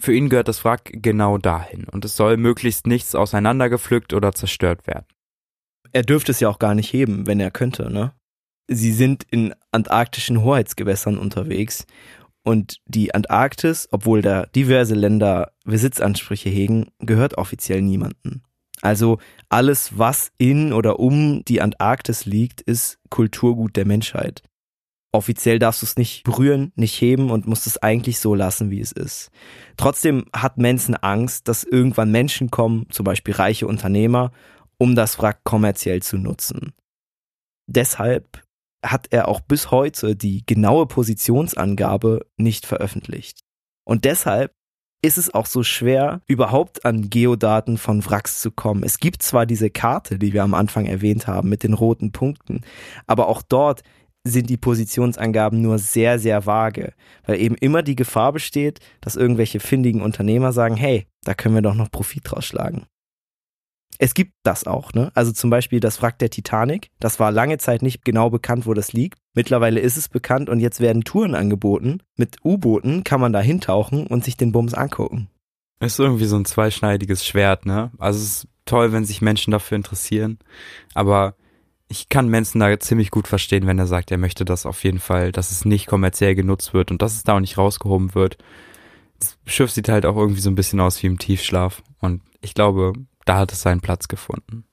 Für 0.00 0.14
ihn 0.14 0.30
gehört 0.30 0.48
das 0.48 0.64
Wrack 0.64 0.90
genau 0.94 1.36
dahin 1.36 1.84
und 1.84 2.06
es 2.06 2.16
soll 2.16 2.38
möglichst 2.38 2.86
nichts 2.86 3.14
auseinandergepflückt 3.14 4.14
oder 4.14 4.32
zerstört 4.32 4.86
werden. 4.86 5.04
Er 5.92 6.02
dürfte 6.02 6.32
es 6.32 6.40
ja 6.40 6.48
auch 6.48 6.58
gar 6.58 6.74
nicht 6.74 6.90
heben, 6.90 7.26
wenn 7.26 7.38
er 7.38 7.50
könnte, 7.50 7.90
ne? 7.90 8.14
Sie 8.68 8.92
sind 8.92 9.24
in 9.24 9.52
antarktischen 9.72 10.42
Hoheitsgewässern 10.42 11.18
unterwegs 11.18 11.86
und 12.42 12.80
die 12.86 13.14
Antarktis, 13.14 13.88
obwohl 13.90 14.22
da 14.22 14.46
diverse 14.46 14.94
Länder 14.94 15.52
Besitzansprüche 15.64 16.48
hegen, 16.48 16.90
gehört 16.98 17.38
offiziell 17.38 17.82
niemanden. 17.82 18.42
Also 18.82 19.18
alles, 19.48 19.98
was 19.98 20.32
in 20.38 20.72
oder 20.72 21.00
um 21.00 21.44
die 21.44 21.60
Antarktis 21.60 22.24
liegt, 22.24 22.60
ist 22.62 22.98
Kulturgut 23.10 23.76
der 23.76 23.86
Menschheit. 23.86 24.42
Offiziell 25.12 25.58
darfst 25.58 25.82
du 25.82 25.86
es 25.86 25.96
nicht 25.96 26.22
berühren, 26.22 26.72
nicht 26.76 27.00
heben 27.00 27.30
und 27.30 27.46
musst 27.46 27.66
es 27.66 27.78
eigentlich 27.78 28.20
so 28.20 28.34
lassen, 28.34 28.70
wie 28.70 28.80
es 28.80 28.92
ist. 28.92 29.30
Trotzdem 29.76 30.26
hat 30.32 30.56
Manson 30.56 30.94
Angst, 30.94 31.48
dass 31.48 31.64
irgendwann 31.64 32.12
Menschen 32.12 32.50
kommen, 32.50 32.86
zum 32.90 33.04
Beispiel 33.04 33.34
reiche 33.34 33.66
Unternehmer, 33.66 34.30
um 34.78 34.94
das 34.94 35.18
Wrack 35.18 35.42
kommerziell 35.42 36.00
zu 36.00 36.16
nutzen. 36.16 36.72
Deshalb 37.66 38.40
hat 38.84 39.08
er 39.10 39.28
auch 39.28 39.40
bis 39.40 39.70
heute 39.70 40.16
die 40.16 40.44
genaue 40.46 40.86
Positionsangabe 40.86 42.26
nicht 42.36 42.66
veröffentlicht. 42.66 43.40
Und 43.84 44.04
deshalb 44.04 44.52
ist 45.02 45.18
es 45.18 45.32
auch 45.32 45.46
so 45.46 45.62
schwer, 45.62 46.20
überhaupt 46.26 46.84
an 46.84 47.08
Geodaten 47.08 47.78
von 47.78 48.04
Wracks 48.04 48.40
zu 48.40 48.50
kommen. 48.50 48.82
Es 48.82 48.98
gibt 48.98 49.22
zwar 49.22 49.46
diese 49.46 49.70
Karte, 49.70 50.18
die 50.18 50.32
wir 50.32 50.42
am 50.42 50.54
Anfang 50.54 50.86
erwähnt 50.86 51.26
haben, 51.26 51.48
mit 51.48 51.62
den 51.62 51.72
roten 51.72 52.12
Punkten, 52.12 52.60
aber 53.06 53.28
auch 53.28 53.42
dort 53.42 53.82
sind 54.24 54.50
die 54.50 54.58
Positionsangaben 54.58 55.62
nur 55.62 55.78
sehr, 55.78 56.18
sehr 56.18 56.44
vage, 56.44 56.92
weil 57.24 57.40
eben 57.40 57.54
immer 57.54 57.82
die 57.82 57.96
Gefahr 57.96 58.32
besteht, 58.32 58.80
dass 59.00 59.16
irgendwelche 59.16 59.60
findigen 59.60 60.02
Unternehmer 60.02 60.52
sagen, 60.52 60.76
hey, 60.76 61.06
da 61.24 61.32
können 61.32 61.54
wir 61.54 61.62
doch 61.62 61.74
noch 61.74 61.90
Profit 61.90 62.22
draus 62.24 62.44
schlagen. 62.44 62.84
Es 64.02 64.14
gibt 64.14 64.32
das 64.44 64.66
auch, 64.66 64.94
ne? 64.94 65.12
Also 65.14 65.30
zum 65.30 65.50
Beispiel 65.50 65.78
das 65.78 66.00
Wrack 66.00 66.18
der 66.18 66.30
Titanic. 66.30 66.88
Das 67.00 67.20
war 67.20 67.30
lange 67.30 67.58
Zeit 67.58 67.82
nicht 67.82 68.02
genau 68.02 68.30
bekannt, 68.30 68.64
wo 68.64 68.72
das 68.72 68.94
liegt. 68.94 69.18
Mittlerweile 69.34 69.78
ist 69.78 69.98
es 69.98 70.08
bekannt 70.08 70.48
und 70.48 70.58
jetzt 70.58 70.80
werden 70.80 71.04
Touren 71.04 71.34
angeboten. 71.34 71.98
Mit 72.16 72.38
U-Booten 72.42 73.04
kann 73.04 73.20
man 73.20 73.34
da 73.34 73.40
hintauchen 73.40 74.06
und 74.06 74.24
sich 74.24 74.38
den 74.38 74.52
Bums 74.52 74.72
angucken. 74.72 75.28
Ist 75.80 76.00
irgendwie 76.00 76.24
so 76.24 76.36
ein 76.36 76.46
zweischneidiges 76.46 77.26
Schwert, 77.26 77.66
ne? 77.66 77.90
Also 77.98 78.20
es 78.20 78.24
ist 78.24 78.48
toll, 78.64 78.92
wenn 78.92 79.04
sich 79.04 79.20
Menschen 79.20 79.50
dafür 79.50 79.76
interessieren. 79.76 80.38
Aber 80.94 81.34
ich 81.88 82.08
kann 82.08 82.28
Mensen 82.28 82.60
da 82.60 82.80
ziemlich 82.80 83.10
gut 83.10 83.28
verstehen, 83.28 83.66
wenn 83.66 83.78
er 83.78 83.86
sagt, 83.86 84.10
er 84.10 84.18
möchte 84.18 84.46
das 84.46 84.64
auf 84.64 84.82
jeden 84.82 85.00
Fall, 85.00 85.30
dass 85.30 85.50
es 85.50 85.66
nicht 85.66 85.86
kommerziell 85.86 86.34
genutzt 86.34 86.72
wird 86.72 86.90
und 86.90 87.02
dass 87.02 87.16
es 87.16 87.24
da 87.24 87.36
auch 87.36 87.40
nicht 87.40 87.58
rausgehoben 87.58 88.14
wird. 88.14 88.38
Das 89.18 89.36
Schiff 89.44 89.70
sieht 89.70 89.90
halt 89.90 90.06
auch 90.06 90.16
irgendwie 90.16 90.40
so 90.40 90.48
ein 90.48 90.54
bisschen 90.54 90.80
aus 90.80 91.02
wie 91.02 91.06
im 91.06 91.18
Tiefschlaf. 91.18 91.82
Und 91.98 92.22
ich 92.40 92.54
glaube, 92.54 92.94
da 93.24 93.38
hat 93.38 93.52
es 93.52 93.62
seinen 93.62 93.80
Platz 93.80 94.08
gefunden. 94.08 94.64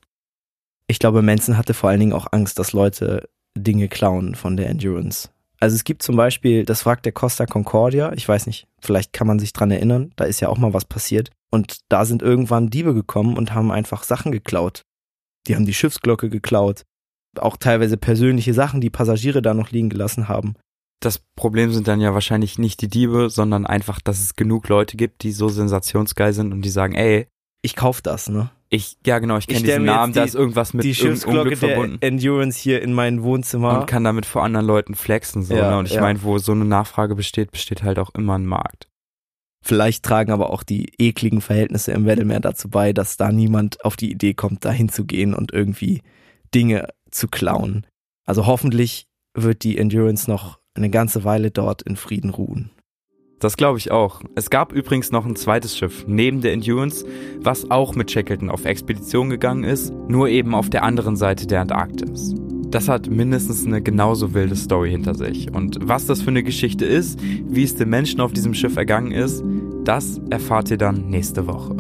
Ich 0.88 1.00
glaube, 1.00 1.22
Manson 1.22 1.58
hatte 1.58 1.74
vor 1.74 1.90
allen 1.90 2.00
Dingen 2.00 2.14
auch 2.14 2.28
Angst, 2.32 2.60
dass 2.60 2.74
Leute 2.74 3.30
Dinge 3.58 3.88
klauen 3.88 4.36
von 4.36 4.56
der 4.56 4.70
Endurance. 4.70 5.30
Also 5.60 5.76
es 5.76 5.84
gibt 5.84 6.04
zum 6.04 6.16
Beispiel 6.16 6.66
das 6.66 6.86
Wrack 6.86 7.04
der 7.04 7.12
Costa 7.12 7.46
Concordia. 7.46 8.14
Ich 8.14 8.28
weiß 8.28 8.46
nicht, 8.46 8.68
vielleicht 8.80 9.12
kann 9.12 9.28
man 9.28 9.40
sich 9.40 9.54
dran 9.54 9.72
erinnern. 9.72 10.12
Da 10.16 10.26
ist 10.26 10.40
ja 10.40 10.50
auch 10.50 10.58
mal 10.58 10.74
was 10.74 10.86
passiert. 10.86 11.32
Und 11.50 11.80
da 11.90 12.06
sind 12.06 12.22
irgendwann 12.22 12.70
Diebe 12.70 12.94
gekommen 12.94 13.38
und 13.38 13.54
haben 13.54 13.72
einfach 13.72 14.04
Sachen 14.04 14.32
geklaut. 14.32 14.84
Die 15.48 15.56
haben 15.56 15.66
die 15.66 15.74
Schiffsglocke 15.74 16.30
geklaut. 16.30 16.84
Auch 17.40 17.58
teilweise 17.58 17.98
persönliche 17.98 18.54
Sachen, 18.54 18.82
die 18.82 18.90
Passagiere 18.90 19.42
da 19.42 19.54
noch 19.54 19.72
liegen 19.72 19.90
gelassen 19.90 20.28
haben. 20.28 20.56
Das 21.00 21.20
Problem 21.36 21.72
sind 21.72 21.88
dann 21.88 22.02
ja 22.02 22.14
wahrscheinlich 22.14 22.58
nicht 22.58 22.82
die 22.82 22.88
Diebe, 22.88 23.30
sondern 23.30 23.66
einfach, 23.66 24.02
dass 24.02 24.20
es 24.20 24.36
genug 24.36 24.68
Leute 24.68 24.98
gibt, 24.98 25.24
die 25.24 25.32
so 25.32 25.48
sensationsgeil 25.48 26.34
sind 26.34 26.52
und 26.52 26.64
die 26.64 26.70
sagen, 26.70 26.96
ey, 26.96 27.28
ich 27.62 27.76
kauf 27.76 28.02
das, 28.02 28.30
ne? 28.30 28.50
Ich, 28.70 28.98
ja 29.06 29.20
genau, 29.20 29.38
ich 29.38 29.48
kenne 29.48 29.64
diesen 29.64 29.86
Namen, 29.86 30.12
die, 30.12 30.20
da 30.20 30.26
ist 30.26 30.36
irgendwas 30.36 30.74
mit 30.74 30.84
die 30.84 30.94
Schiffsglocke 30.94 31.40
Unglück 31.40 31.58
verbunden. 31.58 32.00
Der 32.02 32.10
Endurance 32.10 32.60
hier 32.60 32.82
in 32.82 32.94
mein 32.94 33.24
Wohnzimmer. 33.24 33.80
Und 33.80 33.88
kann 33.88 34.04
damit 34.04 34.26
vor 34.26 34.44
anderen 34.44 34.66
Leuten 34.66 34.94
flexen, 34.94 35.44
so, 35.44 35.56
ja, 35.56 35.72
ne? 35.72 35.78
Und 35.78 35.86
ich 35.86 35.94
ja. 35.94 36.02
meine, 36.02 36.22
wo 36.24 36.38
so 36.38 36.52
eine 36.52 36.66
Nachfrage 36.66 37.16
besteht, 37.16 37.52
besteht 37.52 37.84
halt 37.84 37.98
auch 37.98 38.14
immer 38.14 38.38
ein 38.38 38.46
Markt. 38.46 38.90
Vielleicht 39.64 40.04
tragen 40.04 40.32
aber 40.32 40.50
auch 40.52 40.64
die 40.64 40.94
ekligen 40.98 41.42
Verhältnisse 41.42 41.92
im 41.92 42.06
Weddellmeer 42.06 42.40
dazu 42.40 42.70
bei, 42.70 42.94
dass 42.94 43.18
da 43.18 43.32
niemand 43.32 43.84
auf 43.84 43.96
die 43.96 44.12
Idee 44.12 44.34
kommt, 44.34 44.64
da 44.66 44.72
hinzugehen 44.72 45.34
und 45.34 45.52
irgendwie 45.52 46.02
Dinge 46.54 46.90
zu 47.12 47.28
klauen. 47.28 47.86
Also 48.26 48.46
hoffentlich 48.46 49.08
wird 49.34 49.64
die 49.64 49.78
Endurance 49.78 50.30
noch 50.30 50.60
eine 50.74 50.90
ganze 50.90 51.24
Weile 51.24 51.52
dort 51.52 51.82
in 51.82 51.96
Frieden 51.96 52.30
ruhen. 52.30 52.72
Das 53.40 53.56
glaube 53.56 53.78
ich 53.78 53.92
auch. 53.92 54.22
Es 54.34 54.50
gab 54.50 54.72
übrigens 54.74 55.12
noch 55.12 55.26
ein 55.26 55.36
zweites 55.36 55.78
Schiff 55.78 56.06
neben 56.08 56.42
der 56.42 56.54
Endurance, 56.54 57.06
was 57.40 57.70
auch 57.70 57.94
mit 57.94 58.10
Shackleton 58.10 58.50
auf 58.50 58.66
Expedition 58.66 59.30
gegangen 59.30 59.64
ist, 59.64 59.94
nur 60.08 60.28
eben 60.28 60.56
auf 60.56 60.72
der 60.72 60.84
anderen 60.84 61.16
Seite 61.16 61.46
der 61.46 61.62
Antarktis. 61.62 62.34
Das 62.72 62.90
hat 62.90 63.10
mindestens 63.10 63.66
eine 63.66 63.82
genauso 63.82 64.34
wilde 64.34 64.56
Story 64.56 64.90
hinter 64.90 65.14
sich. 65.14 65.54
Und 65.54 65.78
was 65.82 66.08
das 66.08 66.22
für 66.22 66.32
eine 66.32 66.44
Geschichte 66.44 66.86
ist, 66.86 67.20
wie 67.22 67.64
es 67.64 67.76
den 67.76 67.90
Menschen 67.90 68.22
auf 68.22 68.34
diesem 68.34 68.56
Schiff 68.56 68.76
ergangen 68.76 69.12
ist, 69.12 69.44
das 69.84 70.20
erfahrt 70.32 70.72
ihr 70.72 70.78
dann 70.78 71.08
nächste 71.08 71.46
Woche. 71.46 71.78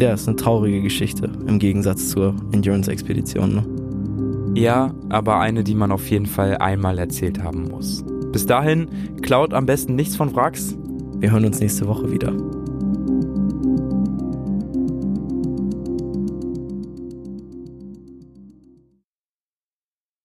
Ja, 0.00 0.14
ist 0.14 0.28
eine 0.28 0.36
traurige 0.36 0.80
Geschichte 0.80 1.30
im 1.46 1.58
Gegensatz 1.58 2.08
zur 2.08 2.34
Endurance-Expedition. 2.52 3.54
Ne? 3.54 4.60
Ja, 4.60 4.94
aber 5.08 5.40
eine, 5.40 5.64
die 5.64 5.74
man 5.74 5.90
auf 5.90 6.08
jeden 6.08 6.26
Fall 6.26 6.56
einmal 6.58 6.98
erzählt 6.98 7.42
haben 7.42 7.64
muss. 7.64 8.04
Bis 8.32 8.46
dahin, 8.46 8.88
klaut 9.20 9.52
am 9.52 9.66
besten 9.66 9.94
nichts 9.94 10.16
von 10.16 10.34
Wracks. 10.34 10.74
Wir 11.18 11.30
hören 11.30 11.44
uns 11.44 11.60
nächste 11.60 11.86
Woche 11.86 12.10
wieder. 12.10 12.32